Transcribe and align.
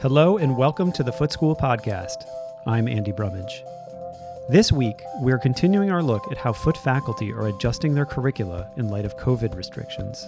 Hello 0.00 0.38
and 0.38 0.56
welcome 0.56 0.92
to 0.92 1.02
the 1.02 1.10
Foot 1.10 1.32
School 1.32 1.56
Podcast. 1.56 2.24
I'm 2.68 2.86
Andy 2.86 3.10
Brummage. 3.10 3.64
This 4.48 4.70
week, 4.70 5.02
we're 5.16 5.40
continuing 5.40 5.90
our 5.90 6.04
look 6.04 6.30
at 6.30 6.38
how 6.38 6.52
foot 6.52 6.76
faculty 6.76 7.32
are 7.32 7.48
adjusting 7.48 7.94
their 7.94 8.06
curricula 8.06 8.70
in 8.76 8.90
light 8.90 9.04
of 9.04 9.16
COVID 9.16 9.56
restrictions. 9.56 10.24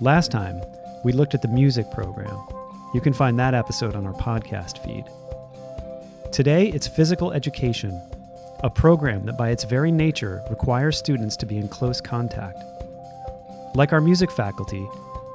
Last 0.00 0.32
time, 0.32 0.60
we 1.04 1.12
looked 1.12 1.34
at 1.34 1.42
the 1.42 1.46
music 1.46 1.88
program. 1.92 2.36
You 2.92 3.00
can 3.00 3.12
find 3.12 3.38
that 3.38 3.54
episode 3.54 3.94
on 3.94 4.08
our 4.08 4.12
podcast 4.14 4.84
feed. 4.84 5.04
Today, 6.32 6.66
it's 6.66 6.88
physical 6.88 7.30
education, 7.30 8.02
a 8.64 8.70
program 8.70 9.24
that 9.26 9.38
by 9.38 9.50
its 9.50 9.62
very 9.62 9.92
nature 9.92 10.42
requires 10.50 10.98
students 10.98 11.36
to 11.36 11.46
be 11.46 11.58
in 11.58 11.68
close 11.68 12.00
contact. 12.00 12.58
Like 13.76 13.92
our 13.92 14.00
music 14.00 14.32
faculty, 14.32 14.84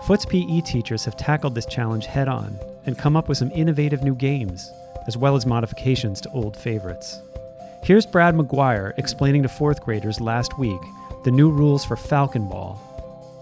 Foot's 0.03 0.25
PE 0.25 0.59
teachers 0.65 1.05
have 1.05 1.15
tackled 1.15 1.55
this 1.55 1.65
challenge 1.65 2.05
head 2.05 2.27
on 2.27 2.59
and 2.85 2.97
come 2.97 3.15
up 3.15 3.27
with 3.27 3.37
some 3.37 3.51
innovative 3.51 4.03
new 4.03 4.15
games, 4.15 4.71
as 5.07 5.17
well 5.17 5.35
as 5.35 5.45
modifications 5.45 6.21
to 6.21 6.29
old 6.31 6.55
favorites. 6.55 7.21
Here's 7.83 8.05
Brad 8.05 8.35
McGuire 8.35 8.93
explaining 8.97 9.43
to 9.43 9.49
fourth 9.49 9.81
graders 9.81 10.19
last 10.19 10.57
week 10.59 10.81
the 11.23 11.31
new 11.31 11.49
rules 11.49 11.83
for 11.83 11.95
Falcon 11.95 12.47
Ball. 12.47 12.79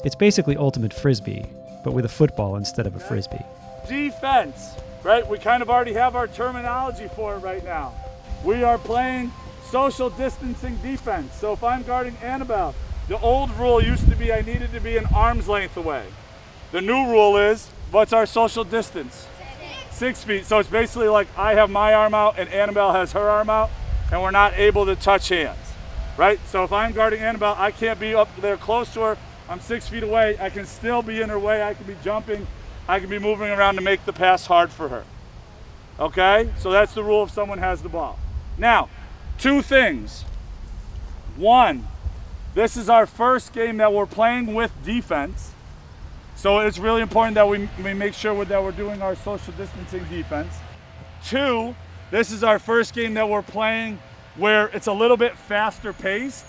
It's 0.04 0.16
basically 0.16 0.58
Ultimate 0.58 0.94
Frisbee, 0.94 1.46
but 1.84 1.94
with 1.94 2.06
a 2.06 2.10
football 2.10 2.56
instead 2.56 2.88
of 2.88 2.96
a 2.96 3.00
frisbee. 3.00 3.46
Defense, 3.88 4.76
right? 5.04 5.28
We 5.28 5.38
kind 5.38 5.62
of 5.62 5.70
already 5.70 5.94
have 5.94 6.16
our 6.16 6.28
terminology 6.28 7.08
for 7.10 7.36
it 7.36 7.40
right 7.40 7.64
now. 7.64 7.94
We 8.44 8.64
are 8.64 8.78
playing 8.78 9.32
social 9.70 10.10
distancing 10.10 10.78
defense. 10.78 11.34
So 11.36 11.54
if 11.54 11.64
I'm 11.64 11.84
guarding 11.84 12.16
Annabelle, 12.22 12.74
the 13.08 13.20
old 13.20 13.52
rule 13.52 13.82
used 13.82 14.10
to 14.10 14.16
be 14.16 14.34
I 14.34 14.42
needed 14.42 14.72
to 14.74 14.80
be 14.80 14.98
an 14.98 15.06
arm's 15.14 15.48
length 15.48 15.78
away. 15.78 16.06
The 16.72 16.82
new 16.82 17.08
rule 17.10 17.38
is 17.38 17.70
what's 17.92 18.14
our 18.14 18.26
social 18.26 18.64
distance? 18.64 19.28
Six 19.92 20.24
feet. 20.24 20.46
So 20.46 20.60
it's 20.60 20.70
basically 20.70 21.08
like 21.08 21.28
I 21.38 21.56
have 21.56 21.70
my 21.70 21.94
arm 21.94 22.14
out 22.14 22.38
and 22.38 22.50
Annabelle 22.50 22.94
has 22.94 23.14
her 23.14 23.30
arm 23.30 23.50
out, 23.50 23.70
and 24.12 24.22
we're 24.22 24.32
not 24.32 24.54
able 24.54 24.86
to 24.86 24.96
touch 24.96 25.30
hands, 25.30 25.58
right? 26.18 26.40
So 26.48 26.64
if 26.64 26.72
I'm 26.72 26.92
guarding 26.92 27.20
Annabelle, 27.22 27.56
I 27.58 27.72
can't 27.72 28.00
be 28.00 28.14
up 28.14 28.30
there 28.40 28.58
close 28.58 28.94
to 28.94 29.02
her. 29.02 29.18
I'm 29.50 29.60
six 29.60 29.88
feet 29.88 30.04
away. 30.04 30.38
I 30.40 30.50
can 30.50 30.66
still 30.66 31.02
be 31.02 31.22
in 31.22 31.30
her 31.30 31.40
way. 31.40 31.64
I 31.64 31.74
can 31.74 31.86
be 31.86 31.96
jumping. 32.04 32.46
I 32.88 33.00
can 33.00 33.10
be 33.10 33.20
moving 33.20 33.50
around 33.50 33.76
to 33.76 33.82
make 33.82 34.06
the 34.06 34.14
pass 34.14 34.46
hard 34.46 34.72
for 34.72 34.90
her. 34.90 35.04
Okay? 36.00 36.50
So 36.58 36.72
that's 36.72 36.94
the 36.94 37.04
rule 37.04 37.24
if 37.24 37.32
someone 37.32 37.60
has 37.60 37.82
the 37.82 37.90
ball. 37.90 38.20
Now, 38.58 38.90
two 39.38 39.62
things. 39.62 40.24
One, 41.36 41.88
this 42.56 42.76
is 42.76 42.90
our 42.90 43.06
first 43.06 43.54
game 43.54 43.78
that 43.78 43.94
we're 43.94 44.06
playing 44.06 44.54
with 44.54 44.72
defense. 44.84 45.52
So 46.38 46.60
it's 46.60 46.78
really 46.78 47.02
important 47.02 47.34
that 47.34 47.48
we, 47.48 47.68
we 47.84 47.96
make 47.96 48.14
sure 48.14 48.46
that 48.46 48.64
we're 48.64 48.72
doing 48.72 49.02
our 49.02 49.16
social 49.16 49.54
distancing 49.54 50.04
defense. 50.04 50.54
Two, 51.26 51.76
this 52.12 52.32
is 52.32 52.44
our 52.44 52.60
first 52.60 52.94
game 52.94 53.16
that 53.16 53.28
we're 53.28 53.42
playing 53.42 54.00
where 54.36 54.68
it's 54.68 54.86
a 54.86 54.94
little 54.94 55.18
bit 55.18 55.36
faster 55.36 55.94
paced 55.94 56.46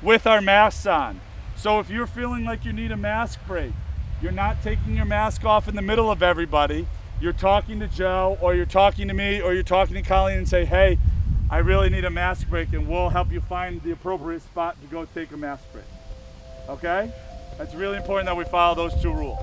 with 0.00 0.26
our 0.26 0.40
masks 0.40 0.86
on. 0.86 1.20
So 1.54 1.80
if 1.80 1.90
you're 1.90 2.06
feeling 2.06 2.46
like 2.46 2.64
you 2.64 2.72
need 2.72 2.92
a 2.92 2.96
mask 2.96 3.40
break, 3.46 3.72
you're 4.22 4.32
not 4.32 4.62
taking 4.62 4.96
your 4.96 5.04
mask 5.04 5.44
off 5.44 5.68
in 5.68 5.76
the 5.76 5.82
middle 5.82 6.10
of 6.10 6.22
everybody. 6.22 6.86
You're 7.20 7.34
talking 7.34 7.80
to 7.80 7.88
Joe 7.88 8.38
or 8.40 8.54
you're 8.54 8.64
talking 8.64 9.08
to 9.08 9.14
me 9.14 9.42
or 9.42 9.52
you're 9.52 9.62
talking 9.62 9.96
to 9.96 10.02
Colleen 10.02 10.38
and 10.38 10.48
say, 10.48 10.64
hey, 10.64 10.98
I 11.50 11.58
really 11.58 11.90
need 11.90 12.06
a 12.06 12.10
mask 12.10 12.48
break 12.48 12.72
and 12.72 12.88
we'll 12.88 13.10
help 13.10 13.30
you 13.30 13.42
find 13.42 13.82
the 13.82 13.90
appropriate 13.90 14.40
spot 14.40 14.80
to 14.80 14.86
go 14.86 15.04
take 15.04 15.30
a 15.32 15.36
mask 15.36 15.64
break. 15.74 15.84
Okay? 16.70 17.12
It's 17.60 17.74
really 17.74 17.96
important 17.96 18.26
that 18.26 18.36
we 18.36 18.44
follow 18.44 18.74
those 18.74 19.00
two 19.00 19.12
rules. 19.12 19.38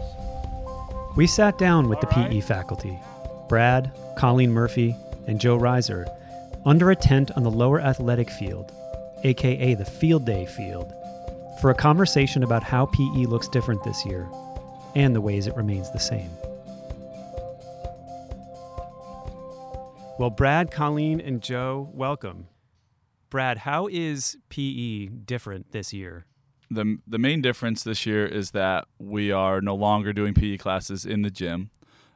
We 1.15 1.27
sat 1.27 1.57
down 1.57 1.89
with 1.89 1.97
All 1.97 2.09
the 2.09 2.21
right. 2.21 2.31
PE 2.31 2.41
faculty, 2.41 2.99
Brad, 3.47 3.91
Colleen 4.17 4.51
Murphy, 4.51 4.95
and 5.27 5.39
Joe 5.39 5.57
Reiser, 5.57 6.05
under 6.65 6.91
a 6.91 6.95
tent 6.95 7.31
on 7.31 7.43
the 7.43 7.51
lower 7.51 7.81
athletic 7.81 8.29
field, 8.29 8.71
aka 9.23 9.73
the 9.73 9.85
field 9.85 10.25
day 10.25 10.45
field, 10.45 10.93
for 11.59 11.69
a 11.69 11.75
conversation 11.75 12.43
about 12.43 12.63
how 12.63 12.85
PE 12.87 13.25
looks 13.25 13.47
different 13.47 13.83
this 13.83 14.05
year 14.05 14.27
and 14.95 15.15
the 15.15 15.21
ways 15.21 15.47
it 15.47 15.55
remains 15.55 15.91
the 15.91 15.99
same. 15.99 16.29
Well, 20.19 20.29
Brad, 20.29 20.69
Colleen, 20.69 21.19
and 21.19 21.41
Joe, 21.41 21.89
welcome. 21.93 22.47
Brad, 23.29 23.59
how 23.59 23.87
is 23.87 24.37
PE 24.49 25.07
different 25.07 25.71
this 25.71 25.93
year? 25.93 26.25
The 26.71 26.97
the 27.05 27.17
main 27.17 27.41
difference 27.41 27.83
this 27.83 28.05
year 28.05 28.25
is 28.25 28.51
that 28.51 28.85
we 28.97 29.31
are 29.31 29.61
no 29.61 29.75
longer 29.75 30.13
doing 30.13 30.33
PE 30.33 30.57
classes 30.57 31.05
in 31.05 31.21
the 31.21 31.29
gym. 31.29 31.69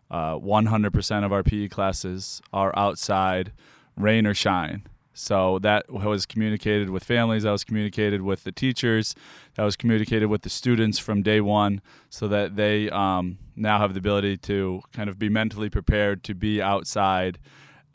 Uh, 0.10 0.36
100% 0.36 1.26
of 1.26 1.34
our 1.34 1.44
PE 1.44 1.68
classes 1.68 2.42
are 2.54 2.72
outside, 2.78 3.52
rain 3.98 4.28
or 4.28 4.36
shine. 4.36 4.84
So 5.14 5.60
that 5.60 5.92
was 5.92 6.26
communicated 6.26 6.90
with 6.90 7.04
families. 7.04 7.44
That 7.44 7.52
was 7.52 7.64
communicated 7.64 8.22
with 8.22 8.44
the 8.44 8.52
teachers. 8.52 9.16
That 9.56 9.64
was 9.64 9.76
communicated 9.76 10.28
with 10.28 10.44
the 10.44 10.50
students 10.50 11.00
from 11.00 11.24
day 11.24 11.42
one, 11.42 11.82
so 12.10 12.28
that 12.28 12.56
they 12.56 12.90
um, 12.90 13.40
now 13.56 13.80
have 13.80 13.94
the 13.94 14.00
ability 14.00 14.38
to 14.38 14.82
kind 14.94 15.10
of 15.10 15.18
be 15.18 15.30
mentally 15.30 15.70
prepared 15.70 16.24
to 16.26 16.36
be 16.36 16.62
outside 16.62 17.40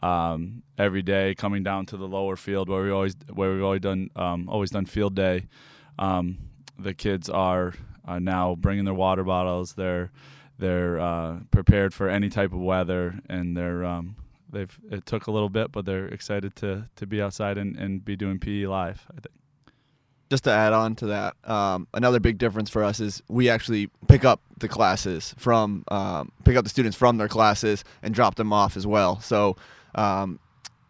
um, 0.03 0.63
every 0.79 1.03
day, 1.03 1.35
coming 1.35 1.63
down 1.63 1.87
to 1.87 1.97
the 1.97 2.09
lower 2.09 2.37
field 2.37 2.69
where 2.69 2.83
we 2.83 2.91
always 2.91 3.17
where 3.33 3.53
we've 3.53 3.63
always 3.63 3.83
done 3.83 4.11
um, 4.17 4.49
always 4.49 4.71
done 4.71 4.87
field 4.87 5.15
day. 5.15 5.47
Um, 5.99 6.50
the 6.83 6.95
kids 6.95 7.29
are, 7.29 7.75
are 8.05 8.21
now 8.21 8.55
bringing 8.55 8.85
their 8.85 8.95
water 8.95 9.25
bottles. 9.25 9.75
They're 9.75 10.11
they're 10.59 11.01
uh, 11.01 11.41
prepared 11.51 11.95
for 11.95 12.09
any 12.09 12.29
type 12.29 12.53
of 12.53 12.61
weather, 12.61 13.21
and 13.29 13.57
they're 13.57 13.85
um, 13.85 14.17
they've 14.51 14.79
it 14.91 15.07
took 15.07 15.27
a 15.27 15.31
little 15.31 15.49
bit, 15.49 15.73
but 15.73 15.85
they're 15.85 16.07
excited 16.09 16.55
to 16.57 16.89
to 16.97 17.07
be 17.07 17.21
outside 17.23 17.59
and, 17.59 17.77
and 17.77 18.05
be 18.05 18.17
doing 18.17 18.39
PE 18.39 18.67
live. 18.67 19.07
I 19.11 19.21
think. 19.21 19.35
just 20.31 20.45
to 20.45 20.51
add 20.51 20.73
on 20.73 20.95
to 20.97 21.07
that, 21.07 21.35
um, 21.45 21.89
another 21.95 22.21
big 22.21 22.39
difference 22.39 22.71
for 22.71 22.85
us 22.85 23.01
is 23.01 23.23
we 23.29 23.49
actually 23.49 23.91
pick 24.07 24.25
up 24.25 24.41
the 24.59 24.69
classes 24.69 25.35
from 25.39 25.85
um, 25.89 26.31
pick 26.45 26.57
up 26.57 26.65
the 26.65 26.71
students 26.71 26.97
from 26.97 27.17
their 27.17 27.29
classes 27.29 27.85
and 28.03 28.15
drop 28.15 28.35
them 28.35 28.53
off 28.53 28.77
as 28.77 28.87
well. 28.87 29.21
So 29.21 29.57
um, 29.95 30.39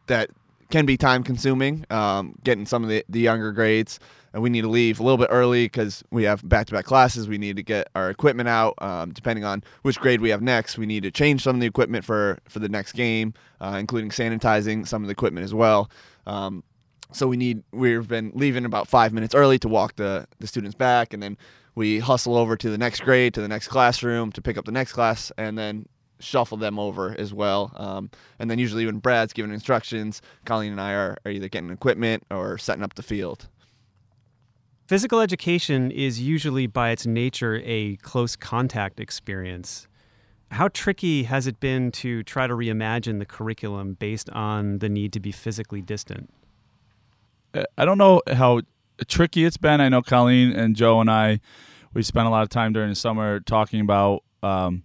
that 0.08 0.30
can 0.70 0.86
be 0.86 0.96
time 0.96 1.22
consuming. 1.22 1.84
Um, 1.90 2.34
getting 2.44 2.66
some 2.66 2.82
of 2.82 2.88
the, 2.88 3.04
the 3.08 3.20
younger 3.20 3.52
grades, 3.52 4.00
and 4.32 4.42
we 4.42 4.50
need 4.50 4.62
to 4.62 4.68
leave 4.68 5.00
a 5.00 5.02
little 5.02 5.18
bit 5.18 5.28
early 5.30 5.64
because 5.66 6.04
we 6.10 6.24
have 6.24 6.48
back 6.48 6.66
to 6.68 6.72
back 6.72 6.84
classes. 6.84 7.28
We 7.28 7.38
need 7.38 7.56
to 7.56 7.62
get 7.62 7.88
our 7.94 8.10
equipment 8.10 8.48
out. 8.48 8.74
Um, 8.78 9.12
depending 9.12 9.44
on 9.44 9.64
which 9.82 9.98
grade 9.98 10.20
we 10.20 10.30
have 10.30 10.42
next, 10.42 10.78
we 10.78 10.86
need 10.86 11.02
to 11.02 11.10
change 11.10 11.42
some 11.42 11.56
of 11.56 11.60
the 11.60 11.66
equipment 11.66 12.04
for 12.04 12.38
for 12.48 12.58
the 12.58 12.68
next 12.68 12.92
game, 12.92 13.34
uh, 13.60 13.76
including 13.78 14.10
sanitizing 14.10 14.86
some 14.86 15.02
of 15.02 15.08
the 15.08 15.12
equipment 15.12 15.44
as 15.44 15.54
well. 15.54 15.90
Um, 16.26 16.62
so 17.12 17.26
we 17.26 17.36
need 17.36 17.62
we've 17.72 18.08
been 18.08 18.32
leaving 18.34 18.64
about 18.64 18.88
five 18.88 19.12
minutes 19.12 19.34
early 19.34 19.58
to 19.58 19.68
walk 19.68 19.96
the, 19.96 20.26
the 20.38 20.46
students 20.46 20.74
back 20.74 21.12
and 21.12 21.22
then 21.22 21.36
we 21.74 21.98
hustle 21.98 22.36
over 22.36 22.56
to 22.56 22.70
the 22.70 22.78
next 22.78 23.00
grade 23.00 23.34
to 23.34 23.40
the 23.40 23.48
next 23.48 23.68
classroom 23.68 24.30
to 24.32 24.42
pick 24.42 24.56
up 24.56 24.64
the 24.64 24.72
next 24.72 24.92
class 24.92 25.32
and 25.36 25.58
then 25.58 25.86
shuffle 26.20 26.56
them 26.56 26.78
over 26.78 27.14
as 27.18 27.32
well 27.32 27.72
um, 27.76 28.10
and 28.38 28.50
then 28.50 28.58
usually 28.58 28.86
when 28.86 28.98
brad's 28.98 29.32
giving 29.32 29.52
instructions 29.52 30.22
colleen 30.44 30.72
and 30.72 30.80
i 30.80 30.92
are, 30.92 31.16
are 31.24 31.30
either 31.30 31.48
getting 31.48 31.70
equipment 31.70 32.22
or 32.30 32.58
setting 32.58 32.84
up 32.84 32.94
the 32.94 33.02
field 33.02 33.48
Physical 34.90 35.20
education 35.20 35.92
is 35.92 36.20
usually, 36.20 36.66
by 36.66 36.90
its 36.90 37.06
nature, 37.06 37.62
a 37.64 37.94
close 37.98 38.34
contact 38.34 38.98
experience. 38.98 39.86
How 40.50 40.66
tricky 40.66 41.22
has 41.22 41.46
it 41.46 41.60
been 41.60 41.92
to 41.92 42.24
try 42.24 42.48
to 42.48 42.54
reimagine 42.54 43.20
the 43.20 43.24
curriculum 43.24 43.94
based 43.94 44.28
on 44.30 44.80
the 44.80 44.88
need 44.88 45.12
to 45.12 45.20
be 45.20 45.30
physically 45.30 45.80
distant? 45.80 46.28
Uh, 47.54 47.62
I 47.78 47.84
don't 47.84 47.98
know 47.98 48.20
how 48.32 48.62
tricky 49.06 49.44
it's 49.44 49.56
been. 49.56 49.80
I 49.80 49.88
know 49.88 50.02
Colleen 50.02 50.50
and 50.50 50.74
Joe 50.74 51.00
and 51.00 51.08
I, 51.08 51.38
we 51.94 52.02
spent 52.02 52.26
a 52.26 52.30
lot 52.30 52.42
of 52.42 52.48
time 52.48 52.72
during 52.72 52.88
the 52.88 52.96
summer 52.96 53.38
talking 53.38 53.80
about 53.80 54.24
um, 54.42 54.82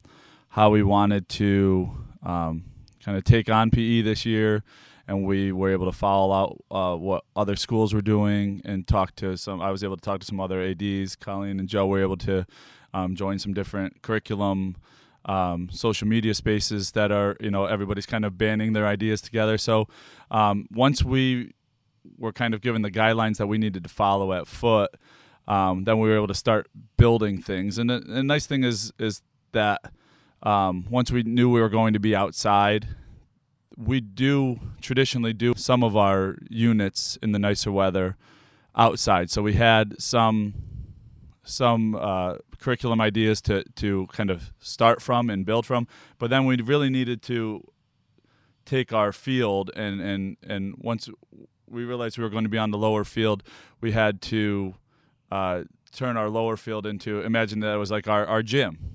how 0.56 0.70
we 0.70 0.82
wanted 0.82 1.28
to 1.28 1.92
um, 2.24 2.64
kind 3.04 3.18
of 3.18 3.26
take 3.26 3.50
on 3.50 3.70
PE 3.70 4.04
this 4.04 4.26
year, 4.26 4.64
and 5.06 5.26
we 5.26 5.52
were 5.52 5.70
able 5.70 5.86
to 5.86 5.92
follow 5.92 6.34
out 6.34 6.64
uh, 6.72 6.96
what 6.96 7.26
other 7.36 7.58
schools 7.58 7.94
were 7.94 8.02
doing 8.02 8.62
and 8.64 8.88
talk 8.88 9.14
to 9.18 9.36
some. 9.36 9.60
I 9.62 9.70
was 9.70 9.84
able 9.84 9.98
to 9.98 10.02
talk 10.02 10.22
to 10.22 10.26
some 10.26 10.40
other 10.40 10.62
ads. 10.62 11.18
Colleen 11.18 11.60
and 11.60 11.68
Joe 11.68 11.88
were 11.88 12.02
able 12.02 12.16
to 12.20 12.46
um, 12.94 13.18
join 13.18 13.38
some 13.38 13.54
different 13.54 14.02
curriculum. 14.02 14.78
Um, 15.26 15.70
social 15.72 16.08
media 16.08 16.34
spaces 16.34 16.92
that 16.92 17.12
are, 17.12 17.36
you 17.42 17.52
know, 17.52 17.66
everybody's 17.66 18.06
kind 18.06 18.24
of 18.24 18.38
banding 18.38 18.72
their 18.72 18.88
ideas 18.88 19.22
together. 19.22 19.58
So 19.58 19.90
um, 20.32 20.68
once 20.72 21.04
we 21.04 21.52
were 22.18 22.32
kind 22.32 22.54
of 22.54 22.62
given 22.62 22.82
the 22.82 22.92
guidelines 22.92 23.38
that 23.38 23.48
we 23.48 23.58
needed 23.58 23.84
to 23.84 23.90
follow 23.90 24.32
at 24.32 24.48
foot, 24.48 24.92
um, 25.50 25.84
then 25.84 26.00
we 26.00 26.08
were 26.08 26.16
able 26.16 26.28
to 26.28 26.36
start 26.36 26.70
building 26.96 27.42
things. 27.42 27.78
And 27.78 27.90
the, 27.90 28.00
the 28.00 28.24
nice 28.24 28.46
thing 28.46 28.64
is 28.64 28.94
is 29.00 29.22
that 29.52 29.82
um, 30.46 30.86
once 30.90 31.12
we 31.12 31.24
knew 31.24 31.50
we 31.50 31.60
were 31.60 31.70
going 31.70 31.94
to 31.94 32.00
be 32.00 32.16
outside, 32.16 32.88
we 33.78 34.00
do 34.00 34.60
traditionally 34.80 35.34
do 35.34 35.54
some 35.58 35.84
of 35.84 35.98
our 35.98 36.38
units 36.50 37.18
in 37.22 37.32
the 37.32 37.40
nicer 37.40 37.72
weather 37.72 38.16
outside. 38.76 39.30
So 39.30 39.42
we 39.42 39.54
had 39.54 40.00
some 40.02 40.54
some 41.44 41.96
uh, 41.96 42.36
curriculum 42.60 43.02
ideas 43.02 43.42
to 43.42 43.64
to 43.76 44.08
kind 44.08 44.30
of 44.30 44.54
start 44.60 45.02
from 45.02 45.30
and 45.30 45.46
build 45.46 45.66
from, 45.66 45.88
but 46.20 46.30
then 46.30 46.46
we 46.46 46.56
really 46.62 46.90
needed 46.90 47.22
to 47.24 47.64
take 48.66 48.94
our 48.94 49.12
field 49.12 49.72
and 49.76 50.00
and 50.00 50.38
and 50.48 50.76
once 50.78 51.10
we 51.68 51.84
realized 51.84 52.18
we 52.18 52.24
were 52.24 52.30
going 52.30 52.44
to 52.44 52.50
be 52.50 52.60
on 52.60 52.70
the 52.70 52.78
lower 52.78 53.04
field, 53.04 53.44
we 53.82 53.92
had 53.92 54.22
to 54.22 54.76
uh, 55.32 55.64
turn 55.92 56.18
our 56.18 56.30
lower 56.30 56.56
field 56.56 56.86
into 56.86 57.22
imagine 57.22 57.62
that 57.62 57.74
it 57.74 57.78
was 57.78 57.90
like 57.90 58.08
our, 58.08 58.26
our 58.28 58.44
gym 58.44 58.95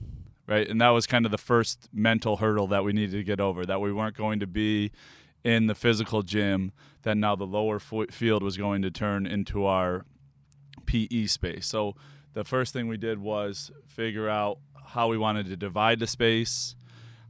right? 0.50 0.68
And 0.68 0.80
that 0.80 0.90
was 0.90 1.06
kind 1.06 1.24
of 1.24 1.30
the 1.30 1.38
first 1.38 1.88
mental 1.92 2.38
hurdle 2.38 2.66
that 2.66 2.82
we 2.82 2.92
needed 2.92 3.12
to 3.12 3.22
get 3.22 3.40
over 3.40 3.64
that 3.64 3.80
we 3.80 3.92
weren't 3.92 4.16
going 4.16 4.40
to 4.40 4.46
be 4.48 4.90
in 5.44 5.68
the 5.68 5.74
physical 5.74 6.22
gym 6.22 6.72
that 7.02 7.16
now 7.16 7.36
the 7.36 7.46
lower 7.46 7.78
field 7.78 8.42
was 8.42 8.58
going 8.58 8.82
to 8.82 8.90
turn 8.90 9.26
into 9.26 9.64
our 9.64 10.04
pe 10.84 11.26
space. 11.26 11.66
So 11.66 11.94
the 12.34 12.44
first 12.44 12.72
thing 12.72 12.88
we 12.88 12.96
did 12.96 13.18
was 13.20 13.70
figure 13.86 14.28
out 14.28 14.58
how 14.88 15.06
we 15.08 15.16
wanted 15.16 15.46
to 15.46 15.56
divide 15.56 16.00
the 16.00 16.06
space 16.06 16.74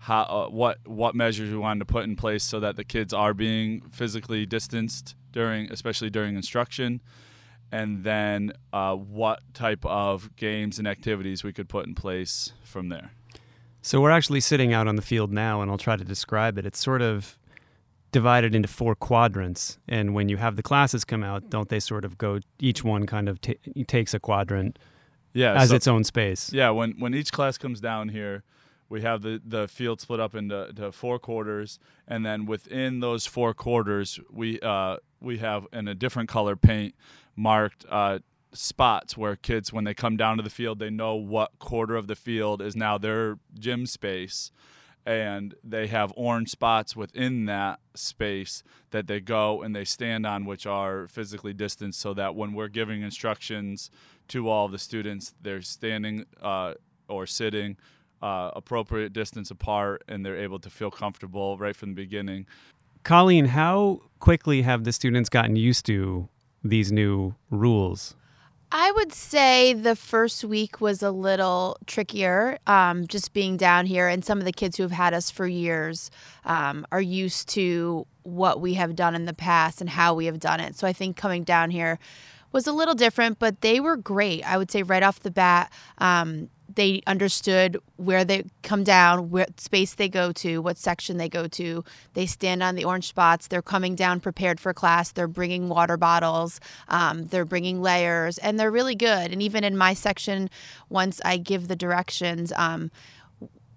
how 0.05 0.23
uh, 0.23 0.49
what 0.49 0.79
what 0.87 1.15
measures 1.15 1.51
we 1.51 1.59
wanted 1.59 1.81
to 1.81 1.85
put 1.85 2.05
in 2.05 2.17
place 2.17 2.43
so 2.43 2.59
that 2.59 2.75
the 2.77 2.85
kids 2.85 3.13
are 3.13 3.35
being 3.35 3.83
physically 3.91 4.47
distanced 4.47 5.15
during 5.31 5.71
especially 5.71 6.09
during 6.09 6.37
instruction 6.37 7.03
and 7.73 8.05
then 8.05 8.53
uh, 8.73 8.95
what 8.95 9.41
type 9.55 9.85
of 9.85 10.35
games 10.37 10.79
and 10.79 10.89
activities 10.89 11.45
we 11.45 11.53
could 11.53 11.69
put 11.69 11.87
in 11.87 11.95
place 11.95 12.53
from 12.63 12.89
there. 12.89 13.13
So 13.83 14.01
we're 14.01 14.11
actually 14.11 14.41
sitting 14.41 14.73
out 14.73 14.87
on 14.87 14.97
the 14.97 15.03
field 15.03 15.33
now, 15.33 15.63
and 15.63 15.71
I'll 15.71 15.79
try 15.79 15.97
to 15.97 16.05
describe 16.05 16.59
it. 16.59 16.67
It's 16.67 16.79
sort 16.79 17.01
of 17.01 17.39
divided 18.13 18.55
into 18.55 18.69
four 18.69 18.95
quadrants, 18.95 19.79
and 19.89 20.15
when 20.15 20.29
you 20.29 20.37
have 20.37 20.57
the 20.57 20.63
classes 20.63 21.05
come 21.05 21.23
out, 21.23 21.49
don't 21.49 21.69
they 21.69 21.81
sort 21.81 22.05
of 22.05 22.19
go? 22.19 22.41
Each 22.59 22.85
one 22.85 23.07
kind 23.07 23.29
of 23.29 23.41
t- 23.41 23.59
takes 23.87 24.13
a 24.13 24.21
quadrant, 24.21 24.79
yeah, 25.33 25.55
as 25.55 25.71
so, 25.71 25.77
its 25.77 25.87
own 25.87 26.05
space. 26.05 26.53
Yeah, 26.53 26.71
when 26.71 26.93
when 26.99 27.15
each 27.15 27.33
class 27.33 27.57
comes 27.57 27.81
down 27.81 28.11
here, 28.11 28.43
we 28.91 29.01
have 29.03 29.23
the, 29.23 29.41
the 29.43 29.69
field 29.69 30.01
split 30.01 30.21
up 30.21 30.35
into 30.35 30.91
four 30.93 31.19
quarters, 31.19 31.79
and 32.07 32.27
then 32.27 32.45
within 32.45 33.01
those 33.01 33.25
four 33.25 33.55
quarters, 33.55 34.19
we 34.31 34.61
uh, 34.61 34.97
we 35.21 35.39
have 35.39 35.67
in 35.73 35.89
a 35.89 35.95
different 35.95 36.29
color 36.29 36.57
paint 36.57 36.95
marked 37.41 37.85
uh, 37.89 38.19
spots 38.53 39.17
where 39.17 39.37
kids, 39.37 39.73
when 39.73 39.85
they 39.85 39.95
come 39.95 40.17
down 40.17 40.37
to 40.37 40.43
the 40.43 40.51
field, 40.51 40.79
they 40.79 40.91
know 40.91 41.15
what 41.15 41.59
quarter 41.59 41.97
of 41.97 42.07
the 42.07 42.17
field 42.17 42.61
is 42.61 42.77
now 42.77 42.99
their 42.99 43.39
gym 43.59 43.87
space. 43.87 44.53
And 45.07 45.55
they 45.65 45.87
have 45.87 46.13
orange 46.15 46.51
spots 46.51 46.95
within 46.95 47.47
that 47.47 47.81
space 47.95 48.63
that 48.91 49.07
they 49.07 49.19
go 49.19 49.63
and 49.63 49.75
they 49.75 49.85
stand 49.85 50.27
on, 50.27 50.45
which 50.45 50.67
are 50.67 51.07
physically 51.09 51.55
distanced, 51.55 51.99
so 51.99 52.13
that 52.15 52.35
when 52.35 52.53
we're 52.53 52.69
giving 52.69 53.01
instructions 53.01 53.91
to 54.29 54.49
all 54.49 54.69
the 54.69 54.79
students, 54.79 55.35
they're 55.41 55.63
standing 55.63 56.27
uh, 56.43 56.75
or 57.09 57.27
sitting 57.27 57.79
uh, 58.21 58.51
appropriate 58.55 59.15
distance 59.15 59.51
apart 59.51 60.05
and 60.07 60.25
they're 60.25 60.37
able 60.37 60.59
to 60.59 60.69
feel 60.69 60.91
comfortable 60.91 61.57
right 61.57 61.75
from 61.75 61.91
the 61.91 61.95
beginning. 61.95 62.47
Colleen, 63.03 63.47
how 63.47 64.03
quickly 64.19 64.61
have 64.63 64.85
the 64.85 64.93
students 64.93 65.31
gotten 65.31 65.57
used 65.57 65.87
to 65.87 66.29
these 66.63 66.93
new 66.93 67.35
rules? 67.51 68.15
I 68.73 68.93
would 68.93 69.13
say 69.13 69.73
the 69.73 69.97
first 69.97 70.45
week 70.45 70.81
was 70.81 71.03
a 71.03 71.11
little 71.11 71.77
trickier, 71.87 72.59
um, 72.69 73.09
just 73.09 73.33
being 73.33 73.57
down 73.57 73.87
here. 73.87 74.07
And 74.07 74.25
some 74.25 74.39
of 74.39 74.45
the 74.45 74.53
kids 74.53 74.77
who 74.77 74.85
have 74.85 74.93
had 74.93 75.13
us 75.13 75.29
for 75.29 75.47
years 75.47 76.11
um, 76.45 76.87
are 76.93 77.01
used 77.01 77.49
to 77.51 78.07
what 78.23 78.61
we 78.61 78.75
have 78.75 78.95
done 78.95 79.17
in 79.17 79.25
the 79.25 79.35
past 79.35 79.81
and 79.81 79.91
how 79.91 80.15
we 80.15 80.27
have 80.27 80.39
done 80.39 80.61
it. 80.61 80.77
So 80.77 80.87
I 80.87 80.93
think 80.93 81.17
coming 81.17 81.43
down 81.43 81.71
here 81.71 81.99
was 82.53 82.69
a 82.69 82.73
little 82.73 82.95
different, 82.95 83.41
but 83.41 83.61
they 83.61 83.81
were 83.81 83.97
great. 83.97 84.45
I 84.45 84.57
would 84.57 84.71
say 84.71 84.85
right 84.85 85.03
off 85.03 85.21
the 85.21 85.31
bat, 85.33 85.73
um, 85.99 86.49
they 86.75 87.03
understood 87.07 87.79
where 87.97 88.25
they 88.25 88.45
come 88.63 88.85
down, 88.85 89.31
what 89.31 89.61
space 89.61 89.95
they 89.95 90.09
go 90.09 90.33
to, 90.33 90.61
what 90.61 90.79
section 90.79 91.17
they 91.17 91.29
go 91.29 91.49
to. 91.49 91.85
They 92.15 92.27
stand 92.27 92.63
on 92.63 92.75
the 92.75 92.85
orange 92.85 93.09
spots. 93.09 93.49
They're 93.49 93.63
coming 93.63 93.95
down 93.95 94.21
prepared 94.21 94.61
for 94.61 94.73
class. 94.73 95.13
They're 95.13 95.29
bringing 95.29 95.69
water 95.69 95.97
bottles. 95.97 96.61
Um, 96.89 97.27
they're 97.27 97.45
bringing 97.45 97.83
layers, 97.83 98.39
and 98.39 98.59
they're 98.59 98.71
really 98.71 98.95
good. 98.95 99.33
And 99.33 99.43
even 99.43 99.65
in 99.65 99.77
my 99.77 99.95
section, 99.95 100.51
once 100.89 101.21
I 101.25 101.37
give 101.37 101.69
the 101.69 101.77
directions, 101.77 102.53
um, 102.57 102.91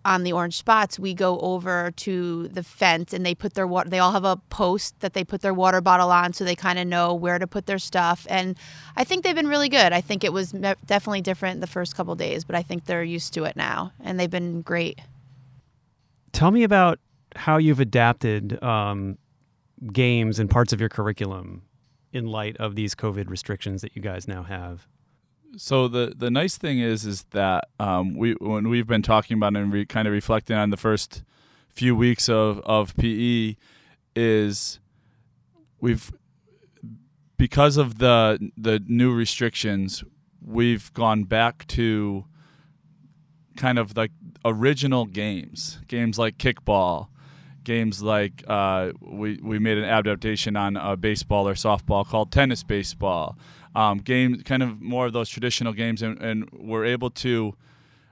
on 0.06 0.24
the 0.24 0.34
orange 0.34 0.58
spots, 0.58 1.00
we 1.00 1.14
go 1.14 1.40
over 1.40 1.92
to 1.92 2.48
the 2.50 2.64
fence 2.64 3.14
and 3.14 3.26
they 3.26 3.34
put 3.34 3.54
their 3.54 3.68
water. 3.68 3.90
They 3.90 4.00
all 4.00 4.12
have 4.12 4.26
a 4.26 4.38
post 4.50 5.00
that 5.00 5.14
they 5.14 5.24
put 5.24 5.42
their 5.42 5.54
water 5.54 5.82
bottle 5.82 6.12
on, 6.12 6.34
so 6.34 6.44
they 6.44 6.56
kind 6.56 6.78
of 6.78 6.88
know 6.88 7.14
where 7.14 7.40
to 7.40 7.48
put 7.48 7.66
their 7.66 7.80
stuff. 7.80 8.28
And 8.30 8.58
I 8.96 9.04
think 9.04 9.24
they've 9.24 9.36
been 9.36 9.48
really 9.48 9.70
good. 9.70 9.94
I 9.94 10.02
think 10.02 10.24
it 10.24 10.34
was 10.34 10.52
definitely 10.52 11.22
different 11.22 11.62
the 11.62 11.68
first 11.68 11.96
couple 11.96 12.16
days, 12.16 12.44
but 12.44 12.56
I 12.56 12.64
think 12.64 12.86
they're 12.86 13.04
used 13.04 13.34
to 13.36 13.46
it 13.46 13.56
now, 13.56 13.94
and 14.02 14.20
they've 14.20 14.30
been 14.30 14.62
great. 14.62 15.00
Tell 16.34 16.52
me 16.52 16.64
about 16.64 17.00
how 17.36 17.58
you've 17.58 17.80
adapted 17.80 18.62
um, 18.64 19.18
games 19.92 20.40
and 20.40 20.50
parts 20.50 20.74
of 20.74 20.80
your 20.80 20.90
curriculum 20.90 21.64
in 22.12 22.28
light 22.28 22.58
of 22.58 22.76
these 22.76 22.94
COVID 22.94 23.30
restrictions 23.30 23.82
that 23.82 23.96
you 23.96 24.02
guys 24.02 24.28
now 24.28 24.44
have 24.44 24.88
so 25.58 25.88
the 25.88 26.14
the 26.16 26.32
nice 26.32 26.58
thing 26.58 26.80
is 26.80 27.06
is 27.06 27.24
that 27.32 27.68
um, 27.80 28.16
we 28.16 28.34
when 28.34 28.70
we've 28.70 28.88
been 28.88 29.02
talking 29.02 29.38
about 29.38 29.56
and 29.56 29.72
re, 29.72 29.86
kind 29.86 30.08
of 30.08 30.14
reflecting 30.14 30.56
on 30.56 30.70
the 30.70 30.78
first 30.78 31.24
few 31.70 31.96
weeks 31.96 32.30
of 32.30 32.60
of 32.62 32.96
PE 32.98 33.56
is 34.16 34.80
we've 35.80 36.12
because 37.38 37.78
of 37.78 38.00
the 38.00 38.52
the 38.58 38.82
new 38.88 39.14
restrictions 39.14 40.04
we've 40.46 40.94
gone 40.94 41.24
back 41.24 41.68
to 41.68 42.26
kind 43.56 43.78
of 43.78 43.96
like 43.96 44.12
original 44.46 45.06
games 45.06 45.80
games 45.88 46.18
like 46.18 46.38
kickball 46.38 47.08
games 47.64 48.02
like 48.02 48.44
uh, 48.48 48.92
we 49.02 49.40
we 49.42 49.58
made 49.60 49.78
an 49.78 49.86
adaptation 49.86 50.56
on 50.56 50.76
a 50.76 50.98
baseball 50.98 51.48
or 51.48 51.54
softball 51.54 52.06
called 52.06 52.32
tennis 52.32 52.64
baseball 52.64 53.38
um, 53.76 54.00
games, 54.00 54.44
kind 54.44 54.64
of 54.64 54.82
more 54.82 55.06
of 55.06 55.14
those 55.14 55.30
traditional 55.30 55.74
games, 55.74 56.02
and, 56.02 56.22
and 56.22 56.50
we're 56.52 56.86
able 56.86 57.10
to, 57.10 57.56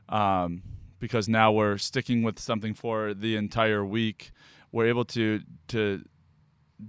um, 0.10 0.64
because 1.00 1.30
now 1.30 1.52
we're 1.52 1.78
sticking 1.78 2.24
with 2.24 2.40
something 2.40 2.74
for 2.74 3.14
the 3.14 3.36
entire 3.36 3.86
week. 3.86 4.32
We're 4.72 4.88
able 4.88 5.06
to 5.06 5.42
to 5.70 6.04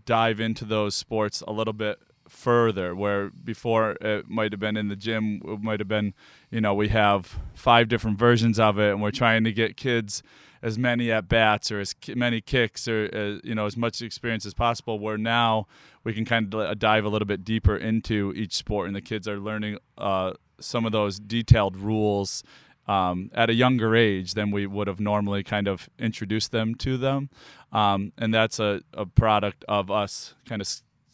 dive 0.07 0.41
into 0.41 0.65
those 0.65 0.95
sports 0.95 1.43
a 1.47 1.53
little 1.53 1.75
bit 1.75 1.99
further 2.29 2.95
where 2.95 3.29
before 3.29 3.91
it 4.01 4.27
might 4.31 4.53
have 4.53 4.61
been 4.61 4.77
in 4.77 4.89
the 4.89 4.97
gym 4.97 5.43
it 5.45 5.61
might 5.61 5.81
have 5.81 5.89
been 5.89 6.15
you 6.51 6.63
know 6.63 6.73
we 6.73 6.89
have 6.89 7.39
five 7.53 7.89
different 7.89 8.19
versions 8.19 8.58
of 8.58 8.79
it 8.79 8.91
and 8.91 9.03
we're 9.03 9.11
trying 9.11 9.44
to 9.44 9.53
get 9.53 9.77
kids 9.77 10.23
as 10.63 10.79
many 10.79 11.11
at 11.11 11.29
bats 11.29 11.70
or 11.70 11.81
as 11.81 11.94
many 12.15 12.41
kicks 12.41 12.87
or 12.87 13.11
uh, 13.13 13.41
you 13.46 13.55
know 13.55 13.67
as 13.67 13.77
much 13.77 14.01
experience 14.01 14.46
as 14.46 14.55
possible. 14.55 14.99
Where 14.99 15.19
now 15.19 15.67
we 16.05 16.13
can 16.13 16.25
kind 16.25 16.53
of 16.55 16.79
dive 16.79 17.05
a 17.05 17.09
little 17.09 17.27
bit 17.27 17.44
deeper 17.44 17.77
into 17.77 18.32
each 18.35 18.55
sport, 18.55 18.87
and 18.87 18.97
the 18.97 19.01
kids 19.01 19.29
are 19.29 19.39
learning 19.39 19.79
uh, 19.99 20.32
some 20.61 20.85
of 20.85 20.93
those 20.93 21.19
detailed 21.19 21.77
rules 21.77 22.43
um, 22.87 23.31
at 23.35 23.51
a 23.51 23.55
younger 23.55 23.94
age 23.94 24.35
than 24.35 24.51
we 24.51 24.67
would 24.67 24.89
have 24.89 25.01
normally 25.01 25.43
kind 25.43 25.69
of 25.69 25.89
introduced 25.99 26.51
them 26.51 26.75
to 26.77 26.97
them. 26.97 27.31
Um, 27.73 28.13
and 28.19 28.35
that's 28.35 28.59
a, 28.59 28.82
a 28.93 29.06
product 29.06 29.65
of 29.69 29.91
us 29.91 30.35
kind 30.47 30.61
of 30.61 30.69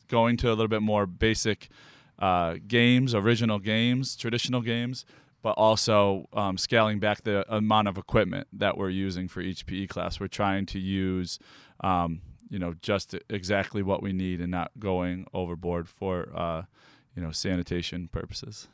going 0.09 0.37
to 0.39 0.49
a 0.49 0.55
little 0.55 0.69
bit 0.69 0.83
more 0.83 1.07
basic 1.07 1.69
uh, 2.19 2.57
games, 2.67 3.15
original 3.15 3.59
games, 3.59 4.17
traditional 4.17 4.61
games, 4.61 5.05
but 5.43 5.51
also 5.51 6.29
um, 6.33 6.59
scaling 6.59 6.99
back 6.99 7.23
the 7.23 7.45
amount 7.55 7.87
of 7.87 7.97
equipment 7.97 8.49
that 8.53 8.77
we're 8.77 8.91
using 8.91 9.29
for 9.29 9.41
each 9.41 9.67
PE 9.67 9.87
class. 9.87 10.19
We're 10.19 10.27
trying 10.27 10.67
to 10.67 10.79
use, 10.81 11.39
um, 11.81 12.23
you 12.49 12.59
know, 12.59 12.75
just 12.83 13.15
exactly 13.29 13.83
what 13.83 14.03
we 14.03 14.13
need 14.13 14.41
and 14.41 14.51
not 14.51 14.71
going 14.79 15.27
overboard 15.35 15.89
for, 15.89 16.29
uh, 16.35 16.63
you 17.15 17.23
know, 17.23 17.31
sanitation 17.31 18.09
purposes. 18.09 18.69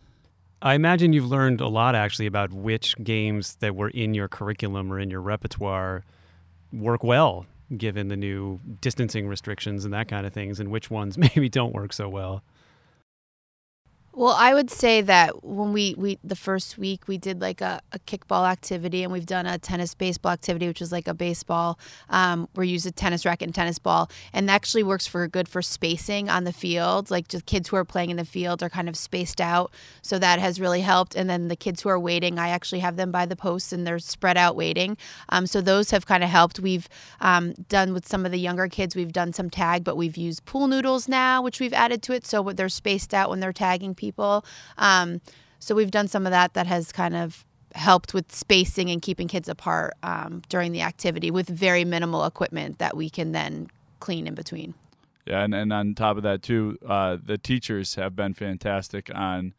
I 0.63 0.75
imagine 0.75 1.13
you've 1.13 1.27
learned 1.27 1.61
a 1.61 1.69
lot 1.69 1.95
actually 1.95 2.27
about 2.27 2.53
which 2.53 2.97
games 3.03 3.57
that 3.57 3.77
were 3.77 3.91
in 3.91 4.15
your 4.15 4.29
curriculum 4.29 4.93
or 4.93 4.99
in 4.99 5.11
your 5.11 5.21
repertoire 5.21 6.05
work 6.73 7.05
well 7.05 7.47
given 7.77 8.09
the 8.09 8.17
new 8.17 8.61
distancing 8.81 9.27
restrictions 9.27 9.85
and 9.85 9.95
that 9.95 10.09
kind 10.09 10.27
of 10.27 10.33
things, 10.33 10.61
and 10.61 10.71
which 10.71 10.91
ones 10.91 11.19
maybe 11.19 11.49
don't 11.49 11.75
work 11.75 11.93
so 11.93 12.09
well. 12.09 12.43
Well, 14.17 14.37
I 14.39 14.55
would 14.55 14.71
say 14.71 15.01
that 15.01 15.43
when 15.43 15.73
we, 15.73 15.97
we 15.99 16.21
the 16.23 16.37
first 16.37 16.79
week 16.79 17.09
we 17.09 17.19
did 17.19 17.41
like 17.41 17.61
a, 17.61 17.81
a 17.91 17.99
kickball 17.99 18.49
activity 18.49 19.03
and 19.03 19.13
we've 19.13 19.27
done 19.27 19.45
a 19.45 19.59
tennis 19.59 19.93
baseball 19.97 20.31
activity, 20.31 20.69
which 20.69 20.81
is 20.81 20.93
like 20.93 21.09
a 21.09 21.15
baseball 21.15 21.81
um, 22.11 22.49
where 22.55 22.63
you 22.63 22.75
use 22.75 22.87
a 22.87 22.93
tennis 22.93 23.27
racket 23.27 23.49
and 23.49 23.55
tennis 23.57 23.81
ball, 23.81 24.09
and 24.33 24.49
that 24.49 24.55
actually 24.55 24.85
works 24.85 25.05
for 25.05 25.27
good 25.27 25.49
for 25.49 25.63
spacing 25.63 26.29
on 26.31 26.45
the 26.45 26.53
field. 26.53 27.11
Like 27.11 27.27
just 27.27 27.47
kids 27.47 27.71
who 27.71 27.77
are 27.77 27.85
playing 27.85 28.11
in 28.11 28.17
the 28.17 28.25
field 28.25 28.63
are 28.63 28.69
kind 28.71 28.89
of 28.89 28.97
spaced 28.97 29.41
out, 29.41 29.73
so 30.01 30.17
that 30.21 30.39
has 30.39 30.61
really 30.61 30.83
helped. 30.83 31.17
And 31.17 31.29
then 31.29 31.49
the 31.49 31.57
kids 31.57 31.83
who 31.83 31.89
are 31.89 31.99
waiting, 31.99 32.39
I 32.39 32.51
actually 32.51 32.79
have 32.81 32.95
them 32.95 33.11
by 33.11 33.27
the 33.27 33.35
posts 33.35 33.73
and 33.73 33.85
they're 33.85 33.99
spread 33.99 34.37
out 34.37 34.55
waiting. 34.55 34.97
Um, 35.31 35.49
so 35.49 35.61
those 35.61 35.91
have 35.91 36.07
kind 36.07 36.23
of 36.23 36.31
helped. 36.31 36.61
We've 36.61 36.89
um, 37.21 37.53
done 37.69 37.93
with 37.93 38.07
some 38.07 38.25
of 38.25 38.31
the 38.31 38.39
younger 38.39 38.69
kids, 38.69 38.95
we've 38.95 39.13
done 39.13 39.33
some 39.33 39.51
tag, 39.51 39.83
but 39.83 39.97
we've 39.97 40.17
used 40.17 40.45
pool 40.45 40.69
noodles 40.69 41.09
now, 41.09 41.43
which 41.43 41.59
we've 41.59 41.73
added 41.73 42.01
to 42.05 42.13
it, 42.13 42.25
so 42.25 42.45
they're 42.45 42.69
spaced 42.69 43.13
out 43.13 43.29
when 43.29 43.41
they're 43.41 43.53
tagging 43.53 43.93
people 43.93 44.04
people. 44.05 44.45
Um, 44.79 45.21
So 45.65 45.75
we've 45.75 45.91
done 45.91 46.09
some 46.09 46.27
of 46.27 46.33
that 46.33 46.53
that 46.53 46.67
has 46.67 46.93
kind 46.93 47.17
of 47.17 47.47
helped 47.75 48.13
with 48.13 48.31
spacing 48.31 48.91
and 48.91 49.01
keeping 49.01 49.29
kids 49.29 49.49
apart 49.49 49.95
um, 50.03 50.43
during 50.49 50.73
the 50.73 50.83
activity 50.83 51.31
with 51.31 51.49
very 51.49 51.85
minimal 51.85 52.27
equipment 52.27 52.79
that 52.79 52.95
we 52.97 53.09
can 53.09 53.33
then 53.33 53.69
clean 53.99 54.27
in 54.27 54.35
between. 54.35 54.75
Yeah, 55.27 55.43
and, 55.43 55.55
and 55.55 55.73
on 55.73 55.95
top 55.95 56.19
of 56.19 56.23
that 56.23 56.43
too, 56.43 56.77
uh, 56.87 57.17
the 57.31 57.39
teachers 57.39 57.95
have 57.95 58.15
been 58.15 58.35
fantastic 58.35 59.11
on 59.15 59.55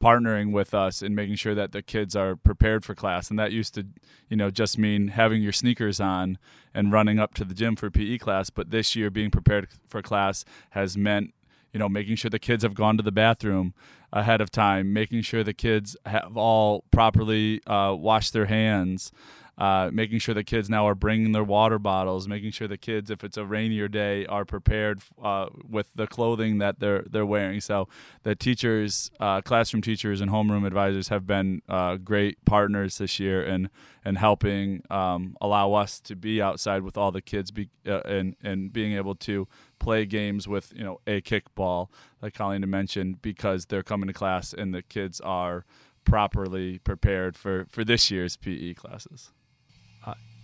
partnering 0.00 0.52
with 0.52 0.72
us 0.74 1.02
and 1.02 1.16
making 1.16 1.34
sure 1.34 1.56
that 1.56 1.72
the 1.72 1.82
kids 1.82 2.14
are 2.14 2.36
prepared 2.36 2.84
for 2.84 2.94
class. 2.94 3.30
And 3.30 3.38
that 3.38 3.50
used 3.50 3.74
to, 3.74 3.84
you 4.30 4.36
know, 4.36 4.50
just 4.50 4.78
mean 4.78 5.08
having 5.08 5.42
your 5.42 5.52
sneakers 5.52 5.98
on 6.00 6.38
and 6.72 6.92
running 6.92 7.18
up 7.18 7.34
to 7.34 7.44
the 7.44 7.54
gym 7.54 7.74
for 7.74 7.90
PE 7.90 8.18
class. 8.18 8.48
But 8.48 8.70
this 8.70 8.94
year, 8.94 9.10
being 9.10 9.32
prepared 9.32 9.66
for 9.88 10.02
class 10.02 10.44
has 10.70 10.96
meant, 10.96 11.34
you 11.72 11.78
know, 11.78 11.88
making 11.88 12.16
sure 12.16 12.30
the 12.30 12.38
kids 12.38 12.62
have 12.62 12.74
gone 12.74 12.96
to 12.96 13.02
the 13.02 13.12
bathroom 13.12 13.74
ahead 14.12 14.40
of 14.40 14.50
time, 14.50 14.92
making 14.92 15.22
sure 15.22 15.44
the 15.44 15.54
kids 15.54 15.96
have 16.06 16.36
all 16.36 16.84
properly 16.90 17.60
uh, 17.66 17.94
washed 17.94 18.32
their 18.32 18.46
hands 18.46 19.12
uh, 19.58 19.90
making 19.92 20.20
sure 20.20 20.34
the 20.34 20.44
kids 20.44 20.70
now 20.70 20.86
are 20.86 20.94
bringing 20.94 21.32
their 21.32 21.42
water 21.42 21.80
bottles, 21.80 22.28
making 22.28 22.52
sure 22.52 22.68
the 22.68 22.78
kids, 22.78 23.10
if 23.10 23.24
it's 23.24 23.36
a 23.36 23.44
rainier 23.44 23.88
day, 23.88 24.24
are 24.26 24.44
prepared 24.44 25.00
uh, 25.20 25.46
with 25.68 25.92
the 25.96 26.06
clothing 26.06 26.58
that 26.58 26.78
they're 26.78 27.04
they're 27.10 27.26
wearing. 27.26 27.60
So 27.60 27.88
the 28.22 28.36
teachers, 28.36 29.10
uh, 29.18 29.40
classroom 29.40 29.82
teachers, 29.82 30.20
and 30.20 30.30
homeroom 30.30 30.64
advisors 30.64 31.08
have 31.08 31.26
been 31.26 31.62
uh, 31.68 31.96
great 31.96 32.44
partners 32.44 32.98
this 32.98 33.18
year 33.18 33.42
and 33.42 33.68
and 34.04 34.16
helping 34.16 34.84
um, 34.90 35.36
allow 35.40 35.72
us 35.72 35.98
to 36.02 36.14
be 36.14 36.40
outside 36.40 36.82
with 36.82 36.96
all 36.96 37.10
the 37.10 37.20
kids 37.20 37.50
be, 37.50 37.68
uh, 37.84 38.00
and 38.04 38.36
and 38.44 38.72
being 38.72 38.92
able 38.92 39.16
to 39.16 39.48
play 39.78 40.04
games 40.04 40.48
with 40.48 40.72
you 40.74 40.84
know 40.84 41.00
a 41.06 41.20
kickball 41.20 41.88
like 42.20 42.34
Colleen 42.34 42.68
mentioned 42.68 43.22
because 43.22 43.66
they're 43.66 43.82
coming 43.82 44.08
to 44.08 44.12
class 44.12 44.52
and 44.52 44.74
the 44.74 44.82
kids 44.82 45.20
are 45.20 45.64
properly 46.04 46.78
prepared 46.78 47.36
for 47.36 47.66
for 47.70 47.84
this 47.84 48.10
year's 48.10 48.36
PE 48.36 48.74
classes 48.74 49.30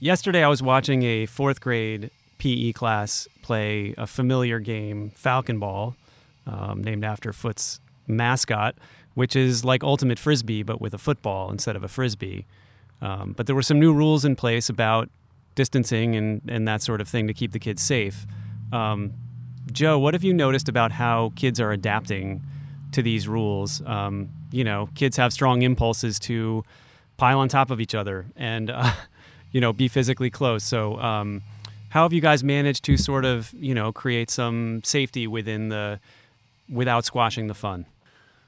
yesterday 0.04 0.44
I 0.44 0.48
was 0.48 0.62
watching 0.62 1.02
a 1.02 1.26
fourth 1.26 1.60
grade 1.60 2.10
PE 2.38 2.72
class 2.72 3.26
play 3.42 3.94
a 3.96 4.06
familiar 4.06 4.60
game, 4.60 5.10
Falcon 5.10 5.58
Ball, 5.58 5.96
um, 6.46 6.82
named 6.82 7.04
after 7.04 7.32
Foot's 7.32 7.80
mascot, 8.06 8.74
which 9.14 9.34
is 9.34 9.64
like 9.64 9.82
Ultimate 9.82 10.18
Frisbee, 10.18 10.62
but 10.62 10.80
with 10.80 10.92
a 10.92 10.98
football 10.98 11.50
instead 11.50 11.74
of 11.74 11.82
a 11.82 11.88
frisbee. 11.88 12.46
Um, 13.00 13.32
but 13.36 13.46
there 13.46 13.54
were 13.54 13.62
some 13.62 13.80
new 13.80 13.92
rules 13.92 14.24
in 14.24 14.36
place 14.36 14.68
about 14.68 15.08
distancing 15.54 16.16
and, 16.16 16.42
and 16.48 16.68
that 16.68 16.82
sort 16.82 17.00
of 17.00 17.08
thing 17.08 17.26
to 17.28 17.34
keep 17.34 17.52
the 17.52 17.58
kids 17.58 17.80
safe. 17.80 18.26
Um, 18.72 19.14
Joe, 19.72 19.98
what 19.98 20.14
have 20.14 20.24
you 20.24 20.34
noticed 20.34 20.68
about 20.68 20.92
how 20.92 21.32
kids 21.36 21.60
are 21.60 21.72
adapting 21.72 22.42
to 22.92 23.02
these 23.02 23.26
rules? 23.26 23.82
Um, 23.86 24.28
you 24.50 24.64
know, 24.64 24.88
kids 24.94 25.16
have 25.16 25.32
strong 25.32 25.62
impulses 25.62 26.18
to 26.20 26.64
pile 27.16 27.38
on 27.38 27.48
top 27.48 27.70
of 27.70 27.80
each 27.80 27.94
other 27.94 28.26
and 28.36 28.70
uh, 28.70 28.92
you 29.52 29.60
know, 29.60 29.72
be 29.72 29.88
physically 29.88 30.30
close. 30.30 30.64
So, 30.64 31.00
um, 31.00 31.42
how 31.88 32.02
have 32.02 32.12
you 32.12 32.20
guys 32.20 32.42
managed 32.42 32.84
to 32.86 32.96
sort 32.96 33.24
of, 33.24 33.54
you 33.56 33.72
know, 33.72 33.92
create 33.92 34.28
some 34.28 34.82
safety 34.82 35.28
within 35.28 35.68
the, 35.68 36.00
without 36.68 37.04
squashing 37.04 37.46
the 37.46 37.54
fun? 37.54 37.86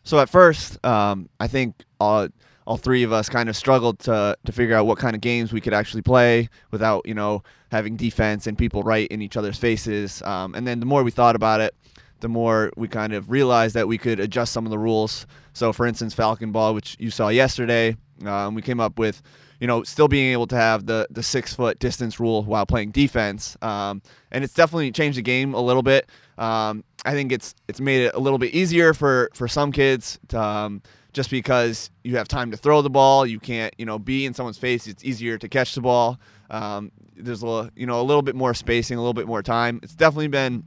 So 0.03 0.19
at 0.19 0.29
first, 0.29 0.85
um, 0.85 1.29
I 1.39 1.47
think 1.47 1.85
all, 2.01 2.27
all 2.67 2.77
three 2.77 3.05
of 3.05 3.13
us 3.13 3.29
kind 3.29 3.49
of 3.49 3.57
struggled 3.57 4.01
to 4.01 4.37
to 4.45 4.53
figure 4.53 4.75
out 4.75 4.87
what 4.87 4.99
kind 4.99 5.15
of 5.15 5.21
games 5.21 5.53
we 5.53 5.61
could 5.61 5.73
actually 5.73 6.03
play 6.03 6.49
without, 6.73 7.07
you 7.07 7.15
know, 7.15 7.45
having 7.71 7.97
defense 7.97 8.47
and 8.47 8.57
people 8.57 8.83
right 8.83 9.09
in 9.09 9.23
each 9.23 9.37
other's 9.37 9.59
faces. 9.59 10.23
Um, 10.23 10.55
and 10.55 10.67
then 10.67 10.81
the 10.81 10.87
more 10.87 11.03
we 11.03 11.11
thought 11.11 11.37
about 11.37 11.61
it, 11.61 11.75
the 12.21 12.29
more 12.29 12.73
we 12.77 12.89
kind 12.89 13.13
of 13.13 13.31
realized 13.31 13.75
that 13.75 13.89
we 13.89 13.99
could 13.99 14.21
adjust 14.21 14.53
some 14.53 14.65
of 14.65 14.71
the 14.71 14.79
rules. 14.79 15.27
So, 15.53 15.73
for 15.73 15.87
instance, 15.87 16.15
Falcon 16.15 16.53
Ball, 16.53 16.75
which 16.75 16.97
you 16.99 17.11
saw 17.11 17.29
yesterday, 17.29 17.97
um, 18.25 18.55
we 18.55 18.63
came 18.63 18.81
up 18.81 18.99
with 18.99 19.23
you 19.61 19.67
know, 19.67 19.83
still 19.83 20.09
being 20.09 20.33
able 20.33 20.47
to 20.49 20.57
have 20.57 20.87
the 20.87 21.07
the 21.11 21.23
six 21.23 21.55
foot 21.55 21.79
distance 21.79 22.21
rule 22.21 22.43
while 22.45 22.67
playing 22.67 22.91
defense. 22.91 23.57
Um, 23.63 24.03
and 24.31 24.45
it's 24.45 24.55
definitely 24.55 24.91
changed 24.93 25.19
the 25.19 25.23
game 25.23 25.55
a 25.55 25.61
little 25.61 25.83
bit. 25.83 26.09
Um, 26.39 26.85
I 27.05 27.13
think 27.13 27.33
it's 27.33 27.55
it's 27.69 27.81
made 27.81 28.07
it 28.07 28.15
a 28.15 28.19
little 28.19 28.39
bit 28.39 28.55
easier 28.55 28.93
for 28.93 29.31
for 29.35 29.49
some 29.49 29.73
kids 29.73 30.19
to, 30.29 30.41
um, 30.41 30.83
just 31.17 31.31
because 31.31 31.91
you 32.05 32.19
have 32.19 32.29
time 32.29 32.51
to 32.51 32.59
throw 32.59 32.83
the 32.83 32.91
ball. 32.91 33.25
You 33.25 33.41
can't 33.41 33.75
you 33.79 33.87
know 33.87 33.99
be 33.99 34.27
in 34.27 34.35
someone's 34.35 34.59
face. 34.59 34.87
It's 34.87 35.03
easier 35.03 35.39
to 35.39 35.49
catch 35.49 35.75
the 35.75 35.81
ball. 35.81 36.21
Um, 36.51 36.93
there's 37.17 37.41
a 37.41 37.47
little, 37.47 37.71
you 37.75 37.87
know 37.87 38.01
a 38.01 38.05
little 38.05 38.21
bit 38.21 38.37
more 38.37 38.53
spacing, 38.53 38.99
a 38.99 39.01
little 39.01 39.15
bit 39.15 39.27
more 39.27 39.43
time. 39.43 39.81
It's 39.83 39.95
definitely 39.95 40.29
been 40.29 40.63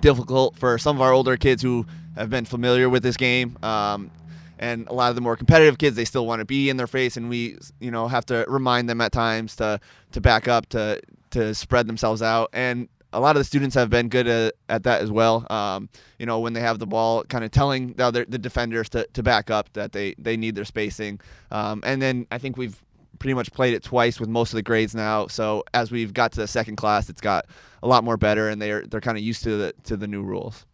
difficult 0.00 0.56
for 0.56 0.78
some 0.78 0.96
of 0.96 1.02
our 1.02 1.12
older 1.12 1.36
kids 1.36 1.62
who 1.62 1.86
have 2.16 2.30
been 2.30 2.46
familiar 2.46 2.88
with 2.88 3.02
this 3.02 3.18
game. 3.18 3.58
Um, 3.62 4.10
and 4.58 4.88
a 4.88 4.94
lot 4.94 5.10
of 5.10 5.14
the 5.14 5.20
more 5.20 5.36
competitive 5.36 5.76
kids 5.76 5.94
they 5.94 6.06
still 6.06 6.24
want 6.24 6.38
to 6.38 6.46
be 6.46 6.70
in 6.70 6.78
their 6.78 6.86
face 6.86 7.18
and 7.18 7.28
we 7.28 7.58
you 7.78 7.90
know 7.90 8.08
have 8.08 8.24
to 8.26 8.46
remind 8.48 8.88
them 8.88 9.02
at 9.02 9.12
times 9.12 9.56
to 9.56 9.78
to 10.12 10.20
back 10.22 10.48
up 10.48 10.66
to 10.70 10.98
to 11.30 11.54
spread 11.54 11.86
themselves 11.86 12.22
out 12.22 12.48
and 12.54 12.88
a 13.12 13.20
lot 13.20 13.36
of 13.36 13.40
the 13.40 13.44
students 13.44 13.74
have 13.74 13.90
been 13.90 14.08
good 14.08 14.26
at, 14.26 14.54
at 14.68 14.82
that 14.84 15.02
as 15.02 15.10
well. 15.10 15.46
Um, 15.50 15.88
you 16.18 16.26
know, 16.26 16.40
when 16.40 16.52
they 16.52 16.60
have 16.60 16.78
the 16.78 16.86
ball, 16.86 17.24
kind 17.24 17.44
of 17.44 17.50
telling 17.50 17.92
the 17.94 18.04
other 18.04 18.24
the 18.26 18.38
defenders 18.38 18.88
to, 18.90 19.06
to 19.12 19.22
back 19.22 19.50
up 19.50 19.72
that 19.74 19.92
they 19.92 20.14
they 20.18 20.36
need 20.36 20.54
their 20.54 20.64
spacing. 20.64 21.20
Um, 21.50 21.82
and 21.84 22.00
then 22.00 22.26
I 22.30 22.38
think 22.38 22.56
we've 22.56 22.82
pretty 23.18 23.34
much 23.34 23.52
played 23.52 23.74
it 23.74 23.82
twice 23.82 24.18
with 24.18 24.28
most 24.28 24.52
of 24.52 24.56
the 24.56 24.62
grades 24.62 24.94
now. 24.94 25.28
So 25.28 25.64
as 25.74 25.92
we've 25.92 26.12
got 26.12 26.32
to 26.32 26.40
the 26.40 26.48
second 26.48 26.76
class, 26.76 27.08
it's 27.08 27.20
got 27.20 27.46
a 27.82 27.88
lot 27.88 28.04
more 28.04 28.16
better, 28.16 28.48
and 28.48 28.60
they're 28.60 28.86
they're 28.86 29.00
kind 29.00 29.16
of 29.16 29.22
used 29.22 29.42
to 29.44 29.56
the 29.56 29.74
to 29.84 29.96
the 29.96 30.06
new 30.06 30.22
rules 30.22 30.66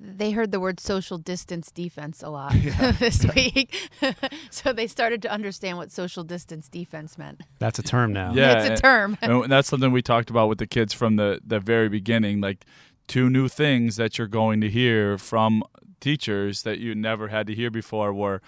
they 0.00 0.30
heard 0.30 0.52
the 0.52 0.60
word 0.60 0.80
social 0.80 1.18
distance 1.18 1.70
defense 1.70 2.22
a 2.22 2.28
lot 2.28 2.54
yeah. 2.56 2.92
this 2.98 3.24
week. 3.34 3.90
so 4.50 4.72
they 4.72 4.86
started 4.86 5.22
to 5.22 5.30
understand 5.30 5.76
what 5.76 5.90
social 5.90 6.24
distance 6.24 6.68
defense 6.68 7.18
meant. 7.18 7.42
That's 7.58 7.78
a 7.78 7.82
term 7.82 8.12
now. 8.12 8.32
Yeah, 8.32 8.62
it's 8.62 8.80
a 8.80 8.82
term. 8.82 9.18
and 9.22 9.50
that's 9.50 9.68
something 9.68 9.92
we 9.92 10.02
talked 10.02 10.30
about 10.30 10.48
with 10.48 10.58
the 10.58 10.66
kids 10.66 10.92
from 10.92 11.16
the, 11.16 11.40
the 11.44 11.60
very 11.60 11.88
beginning. 11.88 12.40
Like 12.40 12.64
two 13.06 13.28
new 13.30 13.48
things 13.48 13.96
that 13.96 14.18
you're 14.18 14.26
going 14.28 14.60
to 14.60 14.70
hear 14.70 15.18
from 15.18 15.62
teachers 16.00 16.62
that 16.62 16.78
you 16.78 16.94
never 16.94 17.28
had 17.28 17.46
to 17.48 17.54
hear 17.54 17.70
before 17.70 18.12
were 18.12 18.40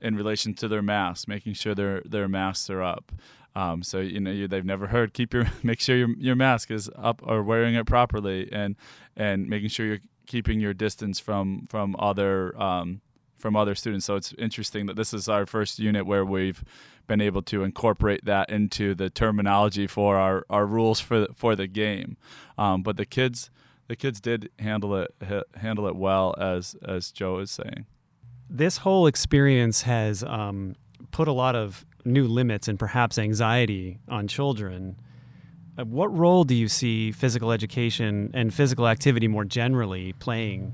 in 0.00 0.16
relation 0.16 0.54
to 0.54 0.68
their 0.68 0.82
masks, 0.82 1.26
making 1.28 1.54
sure 1.54 1.74
their 1.74 2.00
their 2.04 2.28
masks 2.28 2.70
are 2.70 2.82
up. 2.82 3.12
Um, 3.54 3.82
so 3.82 4.00
you 4.00 4.20
know 4.20 4.30
you, 4.30 4.48
they've 4.48 4.64
never 4.64 4.88
heard 4.88 5.14
keep 5.14 5.32
your 5.32 5.46
make 5.62 5.80
sure 5.80 5.96
your 5.96 6.14
your 6.18 6.36
mask 6.36 6.70
is 6.70 6.90
up 6.96 7.22
or 7.24 7.42
wearing 7.42 7.74
it 7.74 7.86
properly 7.86 8.48
and 8.52 8.76
and 9.16 9.48
making 9.48 9.70
sure 9.70 9.86
you're 9.86 9.98
keeping 10.26 10.60
your 10.60 10.74
distance 10.74 11.18
from 11.18 11.66
from 11.68 11.96
other 11.98 12.60
um, 12.60 13.00
from 13.38 13.56
other 13.56 13.74
students. 13.74 14.06
So 14.06 14.16
it's 14.16 14.32
interesting 14.38 14.86
that 14.86 14.96
this 14.96 15.12
is 15.12 15.28
our 15.28 15.46
first 15.46 15.78
unit 15.78 16.06
where 16.06 16.24
we've 16.24 16.64
been 17.06 17.20
able 17.20 17.42
to 17.42 17.62
incorporate 17.62 18.24
that 18.24 18.50
into 18.50 18.94
the 18.94 19.10
terminology 19.10 19.86
for 19.86 20.16
our, 20.16 20.44
our 20.50 20.66
rules 20.66 21.00
for 21.00 21.20
the, 21.20 21.28
for 21.34 21.54
the 21.54 21.66
game. 21.66 22.16
Um, 22.58 22.82
but 22.82 22.96
the 22.96 23.06
kids 23.06 23.50
the 23.88 23.96
kids 23.96 24.20
did 24.20 24.50
handle 24.58 24.96
it 24.96 25.14
handle 25.54 25.86
it 25.86 25.96
well 25.96 26.34
as 26.38 26.74
as 26.86 27.12
Joe 27.12 27.38
is 27.38 27.50
saying. 27.50 27.86
This 28.48 28.78
whole 28.78 29.06
experience 29.06 29.82
has 29.82 30.22
um, 30.22 30.76
put 31.10 31.28
a 31.28 31.32
lot 31.32 31.56
of 31.56 31.84
new 32.04 32.26
limits 32.26 32.68
and 32.68 32.78
perhaps 32.78 33.18
anxiety 33.18 33.98
on 34.08 34.28
children 34.28 34.96
what 35.76 36.16
role 36.16 36.44
do 36.44 36.54
you 36.54 36.68
see 36.68 37.12
physical 37.12 37.52
education 37.52 38.30
and 38.32 38.52
physical 38.52 38.88
activity 38.88 39.28
more 39.28 39.44
generally 39.44 40.14
playing 40.14 40.72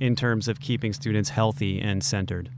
in 0.00 0.14
terms 0.14 0.46
of 0.48 0.60
keeping 0.60 0.92
students 0.92 1.30
healthy 1.30 1.80
and 1.80 2.02
centered? 2.04 2.50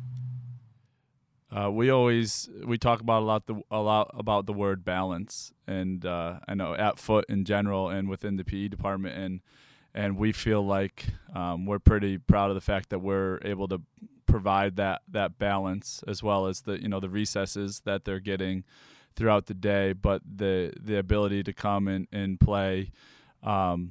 Uh, 1.50 1.70
we 1.70 1.88
always 1.88 2.50
we 2.66 2.76
talk 2.76 3.00
about 3.00 3.22
a 3.22 3.24
lot 3.24 3.46
the 3.46 3.54
a 3.70 3.80
lot 3.80 4.10
about 4.12 4.44
the 4.44 4.52
word 4.52 4.84
balance, 4.84 5.52
and 5.66 6.04
uh, 6.04 6.40
I 6.46 6.54
know 6.54 6.74
at 6.74 6.98
Foot 6.98 7.24
in 7.30 7.46
general 7.46 7.88
and 7.88 8.06
within 8.06 8.36
the 8.36 8.44
PE 8.44 8.68
department, 8.68 9.16
and 9.16 9.40
and 9.94 10.18
we 10.18 10.30
feel 10.32 10.64
like 10.64 11.06
um, 11.34 11.64
we're 11.64 11.78
pretty 11.78 12.18
proud 12.18 12.50
of 12.50 12.54
the 12.54 12.60
fact 12.60 12.90
that 12.90 12.98
we're 12.98 13.38
able 13.42 13.66
to 13.68 13.80
provide 14.26 14.76
that 14.76 15.00
that 15.08 15.38
balance 15.38 16.04
as 16.06 16.22
well 16.22 16.46
as 16.46 16.60
the 16.62 16.82
you 16.82 16.88
know 16.88 17.00
the 17.00 17.08
recesses 17.08 17.80
that 17.86 18.04
they're 18.04 18.20
getting 18.20 18.62
throughout 19.18 19.46
the 19.46 19.54
day, 19.54 19.92
but 19.92 20.22
the 20.24 20.72
the 20.80 20.96
ability 20.96 21.42
to 21.42 21.52
come 21.52 21.88
and, 21.88 22.06
and 22.12 22.38
play 22.38 22.92
um, 23.42 23.90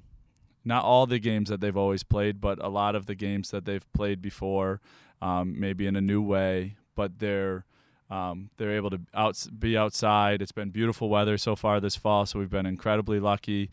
not 0.64 0.86
all 0.86 1.06
the 1.06 1.20
games 1.20 1.50
that 1.50 1.60
they've 1.60 1.76
always 1.76 2.04
played, 2.04 2.40
but 2.40 2.64
a 2.64 2.70
lot 2.70 2.96
of 2.96 3.08
the 3.08 3.16
games 3.16 3.52
that 3.52 3.66
they've 3.66 3.86
played 3.92 4.22
before, 4.22 4.80
um, 5.22 5.60
maybe 5.60 5.86
in 5.86 5.98
a 5.98 6.02
new 6.02 6.22
way, 6.22 6.78
but 6.96 7.20
they're 7.20 7.66
um, 8.10 8.52
they're 8.56 8.72
able 8.72 8.90
to 8.90 9.02
out, 9.14 9.46
be 9.60 9.78
outside. 9.78 10.42
It's 10.42 10.54
been 10.54 10.70
beautiful 10.70 11.10
weather 11.10 11.38
so 11.38 11.58
far 11.58 11.82
this 11.82 11.98
fall, 11.98 12.26
so 12.26 12.40
we've 12.40 12.50
been 12.50 12.66
incredibly 12.66 13.20
lucky. 13.20 13.70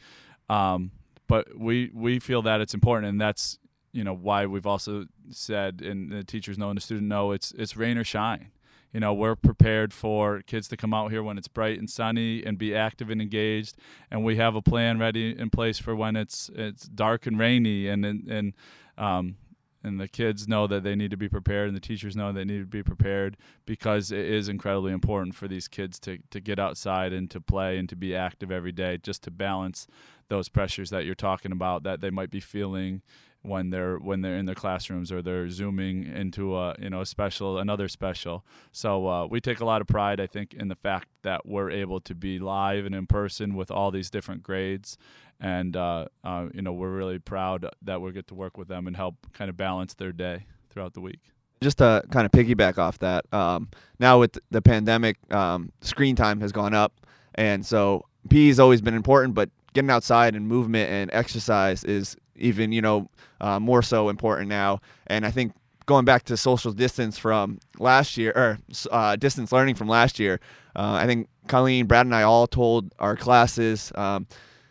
Um, 0.50 0.90
but 1.28 1.56
we 1.56 1.92
we 1.94 2.18
feel 2.18 2.42
that 2.42 2.60
it's 2.60 2.74
important, 2.74 3.10
and 3.10 3.20
that's 3.20 3.60
you 3.92 4.02
know 4.02 4.14
why 4.14 4.46
we've 4.46 4.66
also 4.66 5.06
said, 5.30 5.82
and 5.82 6.10
the 6.10 6.24
teachers 6.24 6.58
know 6.58 6.68
and 6.68 6.76
the 6.76 6.82
student 6.82 7.06
know, 7.06 7.30
it's 7.30 7.52
it's 7.52 7.76
rain 7.76 7.96
or 7.96 8.02
shine 8.02 8.50
you 8.94 9.00
know 9.00 9.12
we're 9.12 9.34
prepared 9.34 9.92
for 9.92 10.40
kids 10.42 10.68
to 10.68 10.76
come 10.76 10.94
out 10.94 11.10
here 11.10 11.22
when 11.22 11.36
it's 11.36 11.48
bright 11.48 11.78
and 11.78 11.90
sunny 11.90 12.42
and 12.46 12.56
be 12.56 12.74
active 12.74 13.10
and 13.10 13.20
engaged. 13.20 13.76
And 14.10 14.24
we 14.24 14.36
have 14.36 14.54
a 14.54 14.62
plan 14.62 14.98
ready 14.98 15.38
in 15.38 15.50
place 15.50 15.78
for 15.78 15.94
when 15.94 16.16
it's 16.16 16.50
it's 16.54 16.84
dark 16.84 17.26
and 17.26 17.38
rainy. 17.38 17.88
And 17.88 18.06
and, 18.06 18.28
and 18.28 18.52
um, 18.96 19.36
and 19.82 20.00
the 20.00 20.08
kids 20.08 20.48
know 20.48 20.66
that 20.66 20.82
they 20.82 20.94
need 20.94 21.10
to 21.10 21.16
be 21.16 21.28
prepared 21.28 21.68
and 21.68 21.76
the 21.76 21.80
teachers 21.80 22.16
know 22.16 22.32
they 22.32 22.44
need 22.44 22.60
to 22.60 22.64
be 22.64 22.82
prepared 22.82 23.36
because 23.66 24.10
it 24.10 24.24
is 24.24 24.48
incredibly 24.48 24.92
important 24.92 25.34
for 25.34 25.46
these 25.46 25.68
kids 25.68 26.00
to, 26.00 26.18
to 26.30 26.40
get 26.40 26.58
outside 26.58 27.12
and 27.12 27.30
to 27.30 27.40
play 27.40 27.76
and 27.76 27.88
to 27.90 27.96
be 27.96 28.16
active 28.16 28.50
every 28.50 28.72
day 28.72 28.96
just 28.96 29.22
to 29.24 29.30
balance 29.30 29.86
those 30.28 30.48
pressures 30.48 30.88
that 30.88 31.04
you're 31.04 31.14
talking 31.14 31.52
about 31.52 31.82
that 31.82 32.00
they 32.00 32.08
might 32.08 32.30
be 32.30 32.40
feeling 32.40 33.02
when 33.44 33.68
they're 33.68 33.98
when 33.98 34.22
they're 34.22 34.36
in 34.36 34.46
their 34.46 34.54
classrooms 34.54 35.12
or 35.12 35.20
they're 35.20 35.50
zooming 35.50 36.06
into 36.06 36.56
a 36.56 36.74
you 36.78 36.88
know 36.88 37.02
a 37.02 37.06
special 37.06 37.58
another 37.58 37.88
special. 37.88 38.44
So 38.72 39.06
uh, 39.06 39.26
we 39.26 39.40
take 39.40 39.60
a 39.60 39.64
lot 39.64 39.80
of 39.80 39.86
pride 39.86 40.20
i 40.20 40.26
think 40.26 40.54
in 40.54 40.68
the 40.68 40.74
fact 40.74 41.08
that 41.22 41.46
we're 41.46 41.70
able 41.70 42.00
to 42.00 42.14
be 42.14 42.38
live 42.38 42.86
and 42.86 42.94
in 42.94 43.06
person 43.06 43.54
with 43.54 43.70
all 43.70 43.90
these 43.90 44.10
different 44.10 44.42
grades. 44.42 44.96
And 45.40 45.76
uh, 45.76 46.06
uh, 46.24 46.48
you 46.54 46.62
know 46.62 46.72
we're 46.72 46.96
really 46.96 47.18
proud 47.18 47.68
that 47.82 48.00
we 48.00 48.12
get 48.12 48.28
to 48.28 48.34
work 48.34 48.56
with 48.56 48.68
them 48.68 48.86
and 48.86 48.96
help 48.96 49.26
kind 49.34 49.50
of 49.50 49.56
balance 49.56 49.94
their 49.94 50.12
day 50.12 50.46
throughout 50.70 50.94
the 50.94 51.00
week. 51.00 51.20
Just 51.60 51.78
to 51.78 52.02
kind 52.10 52.26
of 52.26 52.32
piggyback 52.32 52.78
off 52.78 52.98
that, 52.98 53.32
um, 53.32 53.68
now 53.98 54.18
with 54.18 54.38
the 54.50 54.60
pandemic, 54.60 55.16
um, 55.32 55.70
screen 55.80 56.14
time 56.16 56.40
has 56.40 56.52
gone 56.52 56.74
up, 56.74 57.06
and 57.34 57.64
so 57.64 58.04
PE 58.28 58.48
has 58.48 58.60
always 58.60 58.82
been 58.82 58.94
important, 58.94 59.34
but 59.34 59.50
getting 59.72 59.90
outside 59.90 60.34
and 60.34 60.46
movement 60.46 60.90
and 60.90 61.10
exercise 61.12 61.84
is 61.84 62.16
even 62.36 62.72
you 62.72 62.82
know 62.82 63.08
uh, 63.40 63.58
more 63.60 63.82
so 63.82 64.08
important 64.08 64.48
now. 64.48 64.80
And 65.06 65.26
I 65.26 65.30
think 65.30 65.52
going 65.86 66.04
back 66.04 66.24
to 66.24 66.36
social 66.36 66.72
distance 66.72 67.18
from 67.18 67.60
last 67.78 68.16
year 68.16 68.32
or 68.34 68.58
uh, 68.90 69.16
distance 69.16 69.52
learning 69.52 69.74
from 69.74 69.88
last 69.88 70.18
year, 70.18 70.40
uh, 70.76 70.92
I 70.94 71.06
think 71.06 71.28
Colleen, 71.46 71.86
Brad, 71.86 72.06
and 72.06 72.14
I 72.14 72.22
all 72.22 72.46
told 72.46 72.94
our 72.98 73.16
classes. 73.16 73.92
Um, 73.94 74.26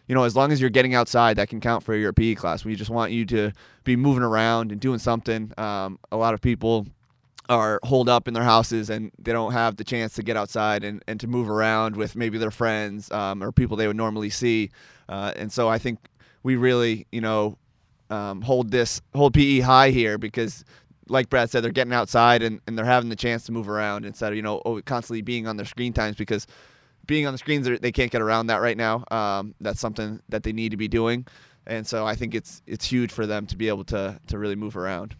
you 0.07 0.15
know, 0.15 0.23
as 0.23 0.35
long 0.35 0.51
as 0.51 0.59
you're 0.59 0.69
getting 0.69 0.95
outside, 0.95 1.37
that 1.37 1.47
can 1.49 1.61
count 1.61 1.83
for 1.83 1.95
your 1.95 2.11
PE 2.11 2.35
class. 2.35 2.65
We 2.65 2.75
just 2.75 2.89
want 2.89 3.11
you 3.11 3.25
to 3.27 3.51
be 3.83 3.95
moving 3.95 4.23
around 4.23 4.71
and 4.71 4.81
doing 4.81 4.99
something. 4.99 5.53
Um, 5.57 5.97
a 6.11 6.17
lot 6.17 6.33
of 6.33 6.41
people 6.41 6.87
are 7.49 7.79
holed 7.83 8.09
up 8.09 8.27
in 8.27 8.33
their 8.33 8.43
houses 8.43 8.89
and 8.89 9.11
they 9.19 9.31
don't 9.31 9.51
have 9.51 9.75
the 9.75 9.83
chance 9.83 10.13
to 10.13 10.23
get 10.23 10.37
outside 10.37 10.83
and, 10.83 11.03
and 11.07 11.19
to 11.19 11.27
move 11.27 11.49
around 11.49 11.95
with 11.95 12.15
maybe 12.15 12.37
their 12.37 12.51
friends 12.51 13.11
um, 13.11 13.43
or 13.43 13.51
people 13.51 13.75
they 13.75 13.87
would 13.87 13.97
normally 13.97 14.29
see. 14.29 14.69
Uh, 15.09 15.33
and 15.35 15.51
so 15.51 15.67
I 15.67 15.77
think 15.77 15.99
we 16.43 16.55
really, 16.55 17.07
you 17.11 17.21
know, 17.21 17.57
um, 18.09 18.41
hold 18.41 18.71
this 18.71 19.01
hold 19.15 19.33
PE 19.33 19.59
high 19.59 19.89
here 19.89 20.17
because, 20.17 20.63
like 21.07 21.29
Brad 21.29 21.49
said, 21.49 21.63
they're 21.63 21.71
getting 21.71 21.93
outside 21.93 22.43
and, 22.43 22.59
and 22.67 22.77
they're 22.77 22.85
having 22.85 23.09
the 23.09 23.15
chance 23.15 23.45
to 23.45 23.51
move 23.51 23.67
around 23.69 24.05
instead 24.05 24.31
of 24.31 24.35
you 24.35 24.41
know 24.41 24.61
oh, 24.65 24.81
constantly 24.81 25.21
being 25.21 25.47
on 25.47 25.57
their 25.57 25.65
screen 25.65 25.93
times 25.93 26.15
because 26.15 26.45
being 27.05 27.25
on 27.25 27.33
the 27.33 27.37
screens 27.37 27.67
they 27.67 27.91
can't 27.91 28.11
get 28.11 28.21
around 28.21 28.47
that 28.47 28.61
right 28.61 28.77
now. 28.77 29.03
Um, 29.09 29.55
that's 29.59 29.79
something 29.79 30.21
that 30.29 30.43
they 30.43 30.53
need 30.53 30.69
to 30.69 30.77
be 30.77 30.87
doing, 30.87 31.25
and 31.65 31.87
so 31.87 32.05
I 32.05 32.15
think 32.15 32.35
it's 32.35 32.61
it's 32.67 32.85
huge 32.85 33.11
for 33.11 33.25
them 33.25 33.47
to 33.47 33.57
be 33.57 33.67
able 33.67 33.85
to 33.85 34.19
to 34.27 34.37
really 34.37 34.55
move 34.55 34.77
around. 34.77 35.15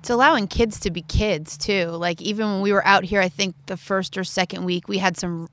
It's 0.00 0.10
allowing 0.10 0.46
kids 0.46 0.78
to 0.80 0.90
be 0.90 1.02
kids 1.02 1.56
too. 1.56 1.86
Like 1.86 2.20
even 2.22 2.46
when 2.46 2.60
we 2.60 2.72
were 2.72 2.86
out 2.86 3.04
here, 3.04 3.20
I 3.20 3.28
think 3.28 3.56
the 3.66 3.76
first 3.76 4.16
or 4.16 4.24
second 4.24 4.64
week 4.64 4.88
we 4.88 4.98
had 4.98 5.16
some 5.16 5.48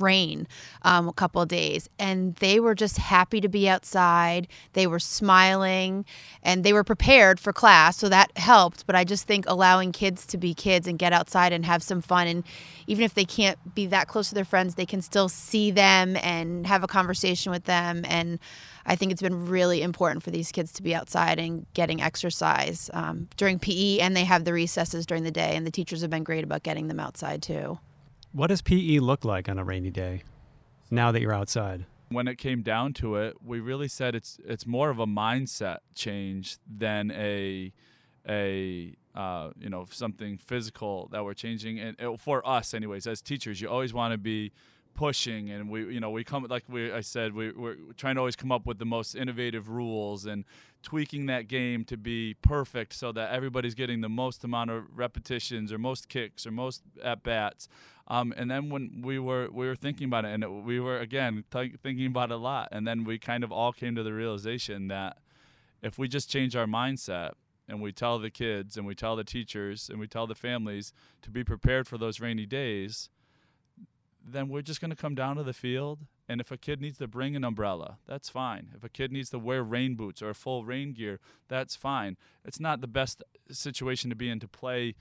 rain 0.00 0.46
um, 0.82 1.08
a 1.08 1.12
couple 1.12 1.44
days 1.46 1.88
and 1.98 2.34
they 2.36 2.60
were 2.60 2.74
just 2.74 2.98
happy 2.98 3.40
to 3.40 3.48
be 3.48 3.68
outside. 3.68 4.48
They 4.72 4.86
were 4.86 4.98
smiling 4.98 6.04
and 6.42 6.64
they 6.64 6.72
were 6.72 6.84
prepared 6.84 7.40
for 7.40 7.52
class 7.52 7.96
so 7.96 8.08
that 8.08 8.36
helped. 8.36 8.86
But 8.86 8.96
i 8.96 9.04
just 9.04 9.26
think 9.26 9.44
allowing 9.46 9.92
kids 9.92 10.26
to 10.26 10.38
be 10.38 10.54
kids 10.54 10.86
and 10.86 10.98
get 10.98 11.12
outside 11.12 11.52
and 11.52 11.64
have 11.64 11.82
some 11.82 12.00
fun 12.00 12.26
and 12.26 12.44
even 12.86 13.04
if 13.04 13.14
they 13.14 13.24
can't 13.24 13.58
be 13.74 13.86
that 13.86 14.08
close 14.08 14.28
to 14.28 14.34
their 14.34 14.44
friends 14.44 14.74
they 14.74 14.86
can 14.86 15.00
still 15.00 15.28
see 15.28 15.70
them 15.70 16.16
and 16.22 16.66
have 16.66 16.82
a 16.82 16.86
conversation 16.86 17.52
with 17.52 17.64
them. 17.64 18.04
And 18.08 18.38
I 18.86 18.96
think 18.96 19.12
it's 19.12 19.22
been 19.22 19.46
really 19.48 19.82
important 19.82 20.22
for 20.22 20.30
these 20.30 20.52
kids 20.52 20.72
to 20.72 20.82
be 20.82 20.94
outside 20.94 21.38
and 21.38 21.66
getting 21.74 22.02
exercise 22.02 22.90
um, 22.92 23.28
during 23.36 23.58
PE, 23.58 23.98
and 24.00 24.16
they 24.16 24.24
have 24.24 24.44
the 24.44 24.52
recesses 24.52 25.06
during 25.06 25.22
the 25.22 25.30
day, 25.30 25.56
and 25.56 25.66
the 25.66 25.70
teachers 25.70 26.02
have 26.02 26.10
been 26.10 26.24
great 26.24 26.44
about 26.44 26.62
getting 26.62 26.88
them 26.88 27.00
outside 27.00 27.42
too. 27.42 27.78
What 28.34 28.48
does 28.48 28.62
PE 28.62 28.98
look 28.98 29.24
like 29.24 29.48
on 29.48 29.60
a 29.60 29.64
rainy 29.64 29.92
day 29.92 30.24
now 30.90 31.12
that 31.12 31.22
you're 31.22 31.32
outside? 31.32 31.86
When 32.08 32.26
it 32.26 32.36
came 32.36 32.62
down 32.62 32.92
to 32.94 33.14
it, 33.14 33.36
we 33.40 33.60
really 33.60 33.86
said 33.86 34.16
it's 34.16 34.40
it's 34.44 34.66
more 34.66 34.90
of 34.90 34.98
a 34.98 35.06
mindset 35.06 35.78
change 35.94 36.58
than 36.66 37.12
a 37.12 37.72
a 38.28 38.96
uh, 39.14 39.50
you 39.56 39.68
know 39.68 39.86
something 39.88 40.36
physical 40.36 41.08
that 41.12 41.24
we're 41.24 41.34
changing. 41.34 41.78
And 41.78 41.96
it, 41.96 42.18
for 42.18 42.44
us, 42.44 42.74
anyways, 42.74 43.06
as 43.06 43.22
teachers, 43.22 43.60
you 43.60 43.68
always 43.68 43.94
want 43.94 44.10
to 44.10 44.18
be 44.18 44.50
pushing 44.94 45.50
and 45.50 45.68
we 45.68 45.92
you 45.92 46.00
know 46.00 46.10
we 46.10 46.22
come 46.22 46.44
like 46.48 46.62
we 46.68 46.92
I 46.92 47.00
said 47.00 47.34
we, 47.34 47.50
we're 47.50 47.76
trying 47.96 48.14
to 48.14 48.20
always 48.20 48.36
come 48.36 48.52
up 48.52 48.64
with 48.64 48.78
the 48.78 48.84
most 48.84 49.16
innovative 49.16 49.68
rules 49.68 50.24
and 50.24 50.44
tweaking 50.84 51.26
that 51.26 51.48
game 51.48 51.84
to 51.86 51.96
be 51.96 52.34
perfect 52.34 52.92
so 52.92 53.10
that 53.10 53.32
everybody's 53.32 53.74
getting 53.74 54.02
the 54.02 54.08
most 54.08 54.44
amount 54.44 54.70
of 54.70 54.84
repetitions 54.94 55.72
or 55.72 55.78
most 55.78 56.08
kicks 56.08 56.46
or 56.46 56.52
most 56.52 56.82
at 57.02 57.24
bats. 57.24 57.66
Um, 58.06 58.32
and 58.36 58.50
then 58.50 58.68
when 58.68 59.00
we 59.02 59.18
were 59.18 59.48
we 59.50 59.66
were 59.66 59.74
thinking 59.74 60.06
about 60.06 60.26
it 60.26 60.28
and 60.28 60.44
it, 60.44 60.50
we 60.50 60.78
were 60.78 60.98
again 60.98 61.44
th- 61.50 61.76
thinking 61.82 62.06
about 62.06 62.30
it 62.30 62.34
a 62.34 62.36
lot. 62.36 62.68
And 62.70 62.86
then 62.86 63.02
we 63.02 63.18
kind 63.18 63.42
of 63.42 63.50
all 63.50 63.72
came 63.72 63.96
to 63.96 64.02
the 64.02 64.12
realization 64.12 64.88
that 64.88 65.18
if 65.82 65.98
we 65.98 66.06
just 66.06 66.30
change 66.30 66.54
our 66.54 66.66
mindset 66.66 67.32
and 67.66 67.80
we 67.80 67.90
tell 67.90 68.18
the 68.18 68.30
kids 68.30 68.76
and 68.76 68.86
we 68.86 68.94
tell 68.94 69.16
the 69.16 69.24
teachers 69.24 69.88
and 69.88 69.98
we 69.98 70.06
tell 70.06 70.26
the 70.26 70.34
families 70.34 70.92
to 71.22 71.30
be 71.30 71.42
prepared 71.42 71.88
for 71.88 71.96
those 71.96 72.20
rainy 72.20 72.46
days 72.46 73.08
then 74.26 74.48
we're 74.48 74.62
just 74.62 74.80
going 74.80 74.90
to 74.90 74.96
come 74.96 75.14
down 75.14 75.36
to 75.36 75.42
the 75.42 75.52
field. 75.52 76.00
And 76.28 76.40
if 76.40 76.50
a 76.50 76.56
kid 76.56 76.80
needs 76.80 76.98
to 76.98 77.06
bring 77.06 77.36
an 77.36 77.44
umbrella, 77.44 77.98
that's 78.06 78.30
fine. 78.30 78.70
If 78.74 78.82
a 78.82 78.88
kid 78.88 79.12
needs 79.12 79.30
to 79.30 79.38
wear 79.38 79.62
rain 79.62 79.94
boots 79.94 80.22
or 80.22 80.32
full 80.32 80.64
rain 80.64 80.92
gear, 80.94 81.20
that's 81.48 81.76
fine. 81.76 82.16
It's 82.44 82.58
not 82.58 82.80
the 82.80 82.86
best 82.86 83.22
situation 83.50 84.08
to 84.10 84.16
be 84.16 84.30
in 84.30 84.40
to 84.40 84.48
play 84.48 84.94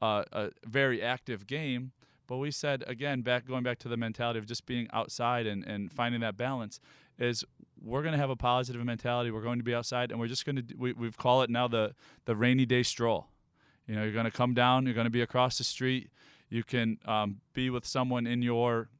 uh, 0.00 0.24
a 0.32 0.50
very 0.64 1.02
active 1.02 1.46
game. 1.46 1.92
But 2.26 2.38
we 2.38 2.50
said, 2.50 2.84
again, 2.86 3.20
back 3.20 3.46
going 3.46 3.62
back 3.62 3.78
to 3.80 3.88
the 3.88 3.96
mentality 3.96 4.38
of 4.38 4.46
just 4.46 4.64
being 4.64 4.88
outside 4.92 5.46
and, 5.46 5.62
and 5.64 5.92
finding 5.92 6.22
that 6.22 6.36
balance, 6.36 6.80
is 7.18 7.44
we're 7.82 8.00
going 8.02 8.12
to 8.12 8.18
have 8.18 8.30
a 8.30 8.36
positive 8.36 8.82
mentality. 8.84 9.30
We're 9.30 9.42
going 9.42 9.58
to 9.58 9.64
be 9.64 9.74
outside, 9.74 10.10
and 10.10 10.18
we're 10.18 10.28
just 10.28 10.46
going 10.46 10.56
to, 10.56 10.64
we, 10.78 10.92
we've 10.92 11.18
called 11.18 11.44
it 11.44 11.50
now 11.50 11.68
the, 11.68 11.94
the 12.24 12.34
rainy 12.34 12.64
day 12.64 12.82
stroll. 12.82 13.28
You 13.86 13.96
know, 13.96 14.04
you're 14.04 14.12
going 14.12 14.24
to 14.24 14.30
come 14.30 14.54
down, 14.54 14.86
you're 14.86 14.94
going 14.94 15.06
to 15.06 15.10
be 15.10 15.20
across 15.20 15.58
the 15.58 15.64
street 15.64 16.10
you 16.52 16.62
can 16.62 16.98
um, 17.06 17.40
be 17.54 17.70
with 17.70 17.86
someone 17.86 18.26
in 18.26 18.42
your 18.42 18.90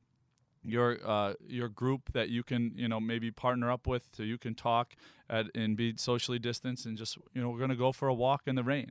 your 0.65 0.99
uh, 1.05 1.35
your 1.47 1.69
group 1.69 2.13
that 2.15 2.31
you 2.31 2.43
can 2.43 2.73
you 2.75 2.89
know 2.89 2.99
maybe 2.99 3.31
partner 3.31 3.71
up 3.71 3.87
with 3.87 4.09
so 4.17 4.23
you 4.23 4.39
can 4.39 4.55
talk 4.55 4.95
at, 5.29 5.47
and 5.55 5.77
be 5.77 5.95
socially 5.97 6.39
distanced 6.39 6.87
and 6.87 6.97
just 6.97 7.19
you 7.35 7.43
know 7.43 7.51
we're 7.51 7.59
going 7.59 7.69
to 7.71 7.77
go 7.77 7.93
for 7.93 8.09
a 8.09 8.15
walk 8.15 8.43
in 8.47 8.55
the 8.55 8.65
rain. 8.65 8.91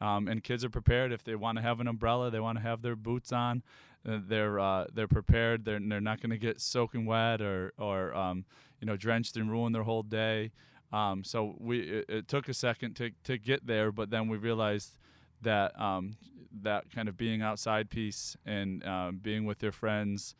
Um, 0.00 0.26
and 0.26 0.42
kids 0.42 0.64
are 0.64 0.68
prepared. 0.68 1.12
If 1.12 1.22
they 1.22 1.36
want 1.36 1.58
to 1.58 1.62
have 1.62 1.80
an 1.80 1.88
umbrella 1.88 2.30
they 2.30 2.40
want 2.40 2.58
to 2.58 2.62
have 2.62 2.82
their 2.82 2.96
boots 2.96 3.32
on 3.32 3.62
uh, 4.06 4.18
they're 4.28 4.60
uh, 4.60 4.86
they're 4.92 5.08
prepared. 5.08 5.64
They're, 5.64 5.80
they're 5.80 6.00
not 6.00 6.20
going 6.20 6.30
to 6.30 6.38
get 6.38 6.60
soaking 6.60 7.06
wet 7.06 7.40
or 7.40 7.72
or 7.78 8.14
um, 8.14 8.44
you 8.78 8.86
know 8.86 8.96
drenched 8.96 9.38
and 9.38 9.50
ruin 9.50 9.72
their 9.72 9.84
whole 9.84 10.02
day. 10.02 10.52
Um, 10.92 11.24
so 11.24 11.54
we 11.58 11.80
it, 11.80 12.04
it, 12.10 12.28
took 12.28 12.50
a 12.50 12.54
second 12.54 12.96
to, 12.96 13.12
to 13.24 13.38
get 13.38 13.66
there 13.66 13.90
but 13.90 14.10
then 14.10 14.28
we 14.28 14.36
realized 14.36 14.98
that 15.42 15.78
um, 15.80 16.16
that 16.62 16.90
kind 16.94 17.08
of 17.08 17.16
being 17.16 17.42
outside 17.42 17.90
piece 17.90 18.36
and 18.44 18.84
um, 18.86 19.18
being 19.22 19.44
with 19.44 19.58
their 19.58 19.72
friends 19.72 20.34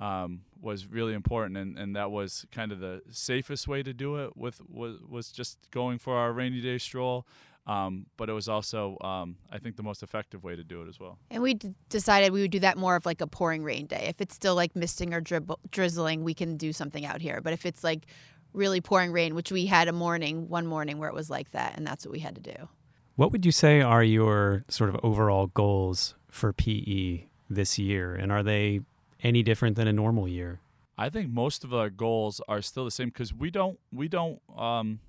um, 0.00 0.42
was 0.60 0.86
really 0.86 1.14
important, 1.14 1.56
and, 1.56 1.78
and 1.78 1.96
that 1.96 2.10
was 2.10 2.46
kind 2.52 2.72
of 2.72 2.80
the 2.80 3.02
safest 3.10 3.66
way 3.66 3.82
to 3.82 3.92
do 3.92 4.16
it. 4.16 4.36
With 4.36 4.60
was 4.68 4.98
was 5.08 5.30
just 5.30 5.58
going 5.70 5.98
for 5.98 6.16
our 6.16 6.32
rainy 6.32 6.60
day 6.60 6.78
stroll. 6.78 7.26
Um, 7.66 8.06
but 8.16 8.30
it 8.30 8.32
was 8.32 8.48
also, 8.48 8.96
um, 9.02 9.36
I 9.52 9.58
think, 9.58 9.76
the 9.76 9.82
most 9.82 10.02
effective 10.02 10.42
way 10.42 10.56
to 10.56 10.64
do 10.64 10.80
it 10.80 10.88
as 10.88 10.98
well. 10.98 11.18
And 11.30 11.42
we 11.42 11.52
d- 11.52 11.74
decided 11.90 12.32
we 12.32 12.40
would 12.40 12.50
do 12.50 12.60
that 12.60 12.78
more 12.78 12.96
of 12.96 13.04
like 13.04 13.20
a 13.20 13.26
pouring 13.26 13.62
rain 13.62 13.84
day. 13.84 14.06
If 14.08 14.22
it's 14.22 14.34
still 14.34 14.54
like 14.54 14.74
misting 14.74 15.12
or 15.12 15.20
drizzling, 15.70 16.24
we 16.24 16.32
can 16.32 16.56
do 16.56 16.72
something 16.72 17.04
out 17.04 17.20
here. 17.20 17.42
But 17.42 17.52
if 17.52 17.66
it's 17.66 17.84
like 17.84 18.06
really 18.54 18.80
pouring 18.80 19.12
rain, 19.12 19.34
which 19.34 19.52
we 19.52 19.66
had 19.66 19.86
a 19.86 19.92
morning, 19.92 20.48
one 20.48 20.66
morning 20.66 20.96
where 20.96 21.10
it 21.10 21.14
was 21.14 21.28
like 21.28 21.50
that, 21.50 21.76
and 21.76 21.86
that's 21.86 22.06
what 22.06 22.12
we 22.12 22.20
had 22.20 22.36
to 22.36 22.40
do. 22.40 22.68
What 23.18 23.32
would 23.32 23.44
you 23.44 23.50
say 23.50 23.80
are 23.80 24.04
your 24.04 24.62
sort 24.68 24.90
of 24.90 25.00
overall 25.02 25.48
goals 25.48 26.14
for 26.30 26.52
PE 26.52 27.24
this 27.50 27.76
year? 27.76 28.14
And 28.14 28.30
are 28.30 28.44
they 28.44 28.82
any 29.24 29.42
different 29.42 29.74
than 29.74 29.88
a 29.88 29.92
normal 29.92 30.28
year? 30.28 30.60
I 30.96 31.08
think 31.08 31.28
most 31.28 31.64
of 31.64 31.74
our 31.74 31.90
goals 31.90 32.40
are 32.46 32.62
still 32.62 32.84
the 32.84 32.92
same 32.92 33.08
because 33.08 33.34
we 33.34 33.50
don't 33.50 33.80
we 33.92 34.06
don't 34.06 34.40
um, 34.56 35.00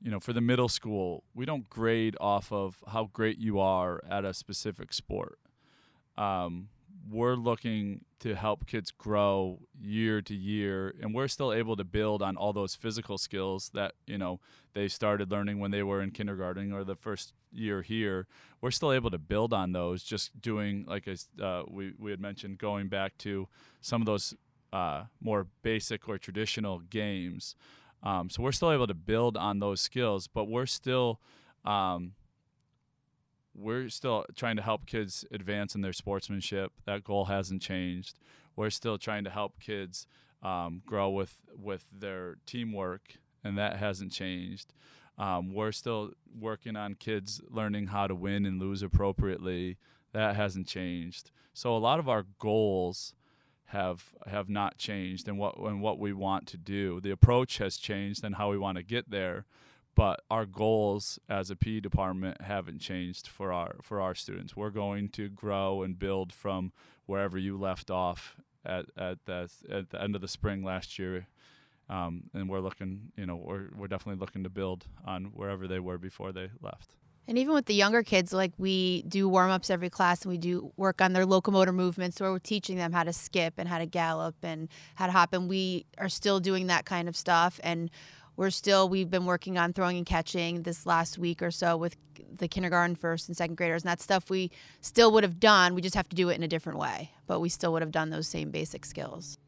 you 0.00 0.10
know 0.10 0.20
for 0.20 0.32
the 0.32 0.40
middle 0.40 0.70
school 0.70 1.22
we 1.34 1.44
don't 1.44 1.68
grade 1.68 2.16
off 2.18 2.50
of 2.50 2.82
how 2.90 3.10
great 3.12 3.36
you 3.36 3.60
are 3.60 4.02
at 4.08 4.24
a 4.24 4.32
specific 4.32 4.94
sport. 4.94 5.38
Um, 6.16 6.70
we're 7.08 7.34
looking 7.34 8.04
to 8.20 8.34
help 8.34 8.66
kids 8.66 8.90
grow 8.90 9.60
year 9.80 10.20
to 10.20 10.34
year 10.34 10.94
and 11.00 11.14
we're 11.14 11.28
still 11.28 11.52
able 11.52 11.76
to 11.76 11.84
build 11.84 12.22
on 12.22 12.36
all 12.36 12.52
those 12.52 12.74
physical 12.74 13.16
skills 13.16 13.70
that 13.74 13.94
you 14.06 14.18
know 14.18 14.40
they 14.74 14.88
started 14.88 15.30
learning 15.30 15.58
when 15.58 15.70
they 15.70 15.82
were 15.82 16.02
in 16.02 16.10
kindergarten 16.10 16.72
or 16.72 16.84
the 16.84 16.94
first 16.94 17.32
year 17.52 17.82
here. 17.82 18.26
We're 18.60 18.70
still 18.70 18.92
able 18.92 19.10
to 19.10 19.18
build 19.18 19.52
on 19.52 19.72
those 19.72 20.02
just 20.02 20.40
doing 20.40 20.84
like 20.86 21.08
uh, 21.42 21.62
we, 21.68 21.94
we 21.98 22.10
had 22.10 22.20
mentioned 22.20 22.58
going 22.58 22.88
back 22.88 23.16
to 23.18 23.48
some 23.80 24.02
of 24.02 24.06
those 24.06 24.34
uh, 24.72 25.04
more 25.20 25.48
basic 25.62 26.08
or 26.08 26.18
traditional 26.18 26.78
games. 26.78 27.56
Um, 28.02 28.30
so 28.30 28.42
we're 28.42 28.52
still 28.52 28.72
able 28.72 28.86
to 28.86 28.94
build 28.94 29.36
on 29.36 29.58
those 29.58 29.80
skills 29.80 30.28
but 30.28 30.44
we're 30.44 30.66
still 30.66 31.20
um, 31.64 32.12
we're 33.60 33.88
still 33.88 34.24
trying 34.34 34.56
to 34.56 34.62
help 34.62 34.86
kids 34.86 35.24
advance 35.30 35.74
in 35.74 35.80
their 35.80 35.92
sportsmanship. 35.92 36.72
That 36.86 37.04
goal 37.04 37.26
hasn't 37.26 37.62
changed. 37.62 38.18
We're 38.56 38.70
still 38.70 38.98
trying 38.98 39.24
to 39.24 39.30
help 39.30 39.60
kids 39.60 40.06
um, 40.42 40.82
grow 40.86 41.10
with 41.10 41.42
with 41.56 41.84
their 41.92 42.36
teamwork, 42.46 43.18
and 43.44 43.58
that 43.58 43.76
hasn't 43.76 44.12
changed. 44.12 44.72
Um, 45.18 45.52
we're 45.52 45.72
still 45.72 46.12
working 46.38 46.76
on 46.76 46.94
kids 46.94 47.40
learning 47.50 47.88
how 47.88 48.06
to 48.06 48.14
win 48.14 48.46
and 48.46 48.58
lose 48.58 48.82
appropriately. 48.82 49.76
That 50.12 50.34
hasn't 50.34 50.66
changed. 50.66 51.30
So 51.52 51.76
a 51.76 51.78
lot 51.78 51.98
of 51.98 52.08
our 52.08 52.24
goals 52.38 53.14
have 53.66 54.14
have 54.26 54.48
not 54.48 54.78
changed, 54.78 55.28
and 55.28 55.38
what 55.38 55.58
and 55.58 55.82
what 55.82 55.98
we 55.98 56.12
want 56.12 56.46
to 56.48 56.56
do. 56.56 57.00
The 57.00 57.10
approach 57.10 57.58
has 57.58 57.76
changed, 57.76 58.24
and 58.24 58.34
how 58.34 58.50
we 58.50 58.58
want 58.58 58.78
to 58.78 58.82
get 58.82 59.10
there 59.10 59.44
but 60.00 60.22
our 60.30 60.46
goals 60.46 61.18
as 61.28 61.50
a 61.50 61.56
PE 61.56 61.80
department 61.80 62.40
haven't 62.40 62.78
changed 62.78 63.28
for 63.28 63.52
our 63.52 63.76
for 63.82 64.00
our 64.00 64.14
students. 64.14 64.56
We're 64.56 64.70
going 64.70 65.10
to 65.10 65.28
grow 65.28 65.82
and 65.82 65.98
build 65.98 66.32
from 66.32 66.72
wherever 67.04 67.36
you 67.36 67.58
left 67.58 67.90
off 67.90 68.34
at 68.64 68.86
at 68.96 69.18
the 69.26 69.50
at 69.70 69.90
the 69.90 70.02
end 70.02 70.14
of 70.14 70.22
the 70.22 70.28
spring 70.28 70.64
last 70.64 70.98
year, 70.98 71.26
um, 71.90 72.30
and 72.32 72.48
we're 72.48 72.60
looking, 72.60 73.12
you 73.14 73.26
know, 73.26 73.36
we're 73.36 73.68
we're 73.76 73.88
definitely 73.88 74.18
looking 74.18 74.42
to 74.44 74.48
build 74.48 74.86
on 75.04 75.24
wherever 75.34 75.68
they 75.68 75.80
were 75.80 75.98
before 75.98 76.32
they 76.32 76.48
left. 76.62 76.96
And 77.28 77.38
even 77.38 77.54
with 77.54 77.66
the 77.66 77.74
younger 77.74 78.02
kids, 78.02 78.32
like 78.32 78.52
we 78.58 79.02
do 79.02 79.28
warm 79.28 79.50
ups 79.50 79.70
every 79.70 79.90
class 79.90 80.22
and 80.22 80.32
we 80.32 80.38
do 80.38 80.72
work 80.76 81.00
on 81.00 81.12
their 81.12 81.26
locomotor 81.26 81.72
movements 81.72 82.20
where 82.20 82.32
we're 82.32 82.40
teaching 82.40 82.76
them 82.76 82.92
how 82.92 83.04
to 83.04 83.12
skip 83.12 83.54
and 83.58 83.68
how 83.68 83.78
to 83.78 83.86
gallop 83.86 84.34
and 84.42 84.68
how 84.94 85.06
to 85.06 85.12
hop. 85.12 85.32
And 85.32 85.48
we 85.48 85.84
are 85.98 86.08
still 86.08 86.40
doing 86.40 86.68
that 86.68 86.86
kind 86.86 87.08
of 87.08 87.16
stuff. 87.16 87.60
And 87.62 87.90
we're 88.36 88.50
still 88.50 88.88
we've 88.88 89.10
been 89.10 89.26
working 89.26 89.58
on 89.58 89.72
throwing 89.72 89.96
and 89.96 90.06
catching 90.06 90.62
this 90.62 90.86
last 90.86 91.18
week 91.18 91.42
or 91.42 91.50
so 91.50 91.76
with 91.76 91.96
the 92.38 92.48
kindergarten 92.48 92.94
first 92.94 93.28
and 93.28 93.36
second 93.36 93.56
graders 93.56 93.82
and 93.82 93.90
that 93.90 94.00
stuff 94.00 94.30
we 94.30 94.50
still 94.80 95.12
would 95.12 95.24
have 95.24 95.40
done. 95.40 95.74
We 95.74 95.82
just 95.82 95.94
have 95.94 96.08
to 96.08 96.16
do 96.16 96.28
it 96.28 96.34
in 96.34 96.42
a 96.42 96.48
different 96.48 96.78
way 96.78 97.10
but 97.26 97.40
we 97.40 97.48
still 97.48 97.72
would 97.72 97.82
have 97.82 97.92
done 97.92 98.10
those 98.10 98.26
same 98.28 98.50
basic 98.50 98.84
skills. 98.84 99.38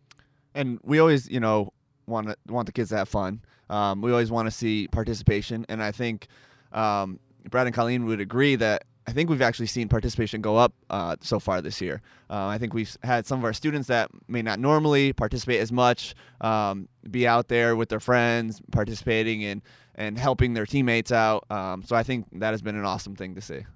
And 0.54 0.78
we 0.82 0.98
always 0.98 1.28
you 1.28 1.40
know 1.40 1.72
want 2.06 2.28
to 2.28 2.36
want 2.48 2.66
the 2.66 2.72
kids 2.72 2.90
to 2.90 2.96
have 2.96 3.08
fun. 3.08 3.40
Um, 3.70 4.02
we 4.02 4.10
always 4.10 4.30
want 4.30 4.46
to 4.46 4.50
see 4.50 4.88
participation 4.88 5.64
and 5.68 5.82
i 5.82 5.92
think 5.92 6.28
um, 6.72 7.18
brad 7.48 7.66
and 7.66 7.74
colleen 7.74 8.04
would 8.04 8.20
agree 8.20 8.54
that 8.56 8.84
I 9.06 9.12
think 9.12 9.30
we've 9.30 9.42
actually 9.42 9.66
seen 9.66 9.88
participation 9.88 10.40
go 10.40 10.56
up 10.56 10.72
uh, 10.88 11.16
so 11.20 11.40
far 11.40 11.60
this 11.60 11.80
year. 11.80 12.02
Uh, 12.30 12.46
I 12.46 12.58
think 12.58 12.72
we've 12.72 12.96
had 13.02 13.26
some 13.26 13.40
of 13.40 13.44
our 13.44 13.52
students 13.52 13.88
that 13.88 14.10
may 14.28 14.42
not 14.42 14.60
normally 14.60 15.12
participate 15.12 15.60
as 15.60 15.72
much 15.72 16.14
um, 16.40 16.88
be 17.10 17.26
out 17.26 17.48
there 17.48 17.74
with 17.74 17.88
their 17.88 18.00
friends, 18.00 18.60
participating 18.70 19.44
and 19.44 19.62
and 19.94 20.18
helping 20.18 20.54
their 20.54 20.64
teammates 20.64 21.12
out. 21.12 21.44
Um, 21.50 21.82
so 21.82 21.94
I 21.96 22.02
think 22.02 22.26
that 22.40 22.52
has 22.52 22.62
been 22.62 22.76
an 22.76 22.84
awesome 22.84 23.14
thing 23.14 23.34
to 23.34 23.40
see. 23.40 23.66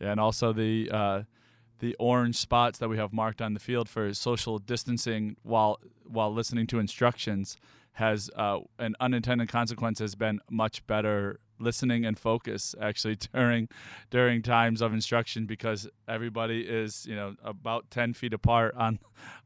Yeah, 0.00 0.12
and 0.12 0.20
also 0.20 0.52
the 0.52 0.90
uh, 0.92 1.22
the 1.78 1.96
orange 1.98 2.36
spots 2.36 2.78
that 2.78 2.88
we 2.88 2.96
have 2.96 3.12
marked 3.12 3.40
on 3.40 3.54
the 3.54 3.60
field 3.60 3.88
for 3.88 4.12
social 4.14 4.58
distancing 4.58 5.36
while 5.42 5.78
while 6.04 6.32
listening 6.32 6.66
to 6.68 6.78
instructions 6.78 7.56
has 7.92 8.28
uh, 8.36 8.58
an 8.78 8.94
unintended 9.00 9.48
consequence 9.48 9.98
has 10.00 10.14
been 10.14 10.40
much 10.50 10.86
better 10.86 11.40
listening 11.64 12.04
and 12.04 12.18
focus 12.18 12.74
actually 12.80 13.16
during 13.34 13.68
during 14.10 14.42
times 14.42 14.80
of 14.80 14.92
instruction 14.92 15.46
because 15.46 15.88
everybody 16.06 16.60
is 16.60 17.06
you 17.06 17.16
know 17.16 17.34
about 17.42 17.90
10 17.90 18.14
feet 18.14 18.32
apart 18.32 18.74
on 18.76 18.98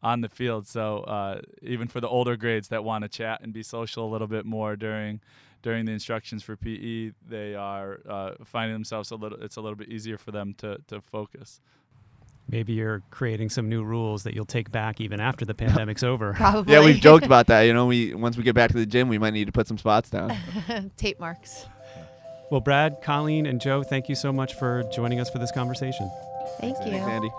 on 0.03 0.21
the 0.21 0.29
field 0.29 0.67
so 0.67 0.99
uh, 1.01 1.41
even 1.63 1.89
for 1.89 2.01
the 2.01 2.09
older 2.09 2.37
grades 2.37 2.69
that 2.69 2.85
want 2.85 3.03
to 3.03 3.09
chat 3.09 3.41
and 3.43 3.53
be 3.53 3.63
social 3.63 4.07
a 4.07 4.11
little 4.11 4.29
bit 4.29 4.45
more 4.45 4.77
during 4.77 5.21
during 5.63 5.85
the 5.85 5.93
instructions 5.93 6.43
for 6.43 6.57
PE 6.57 7.13
they 7.27 7.55
are 7.55 8.01
uh, 8.09 8.33
finding 8.45 8.75
themselves 8.75 9.11
a 9.11 9.17
little 9.17 9.41
it's 9.43 9.57
a 9.57 9.61
little 9.61 9.77
bit 9.77 9.89
easier 9.89 10.19
for 10.19 10.31
them 10.31 10.55
to 10.59 10.79
to 10.89 11.01
focus 11.01 11.61
Maybe 12.51 12.73
you're 12.73 13.03
creating 13.11 13.51
some 13.51 13.69
new 13.69 13.85
rules 13.85 14.23
that 14.23 14.35
you'll 14.35 14.47
take 14.47 14.71
back 14.73 15.03
even 15.03 15.21
after 15.21 15.45
the 15.45 15.53
pandemic's 15.53 16.03
over. 16.03 16.33
probably 16.37 16.73
Yeah, 16.73 16.83
we've 16.83 17.01
joked 17.01 17.27
about 17.27 17.47
that. 17.49 17.63
You 17.63 17.75
know, 17.75 17.85
we 17.85 18.15
once 18.15 18.39
we 18.39 18.43
get 18.43 18.55
back 18.55 18.71
to 18.71 18.77
the 18.77 18.87
gym, 18.87 19.09
we 19.09 19.19
might 19.19 19.35
need 19.35 19.47
to 19.47 19.53
put 19.53 19.69
some 19.69 19.77
spots 19.77 20.09
down. 20.09 20.35
tape 20.97 21.21
marks 21.21 21.67
Well, 22.51 22.61
Brad, 22.61 23.01
Colleen, 23.03 23.47
and 23.47 23.61
Joe, 23.61 23.83
thank 23.83 24.09
you 24.09 24.15
so 24.15 24.33
much 24.33 24.55
for 24.55 24.83
joining 24.85 25.21
us 25.21 25.29
for 25.29 25.39
this 25.39 25.53
conversation. 25.53 26.11
thank 26.61 26.77
you 26.79 26.93
Thanks, 26.93 27.07
Andy. 27.07 27.31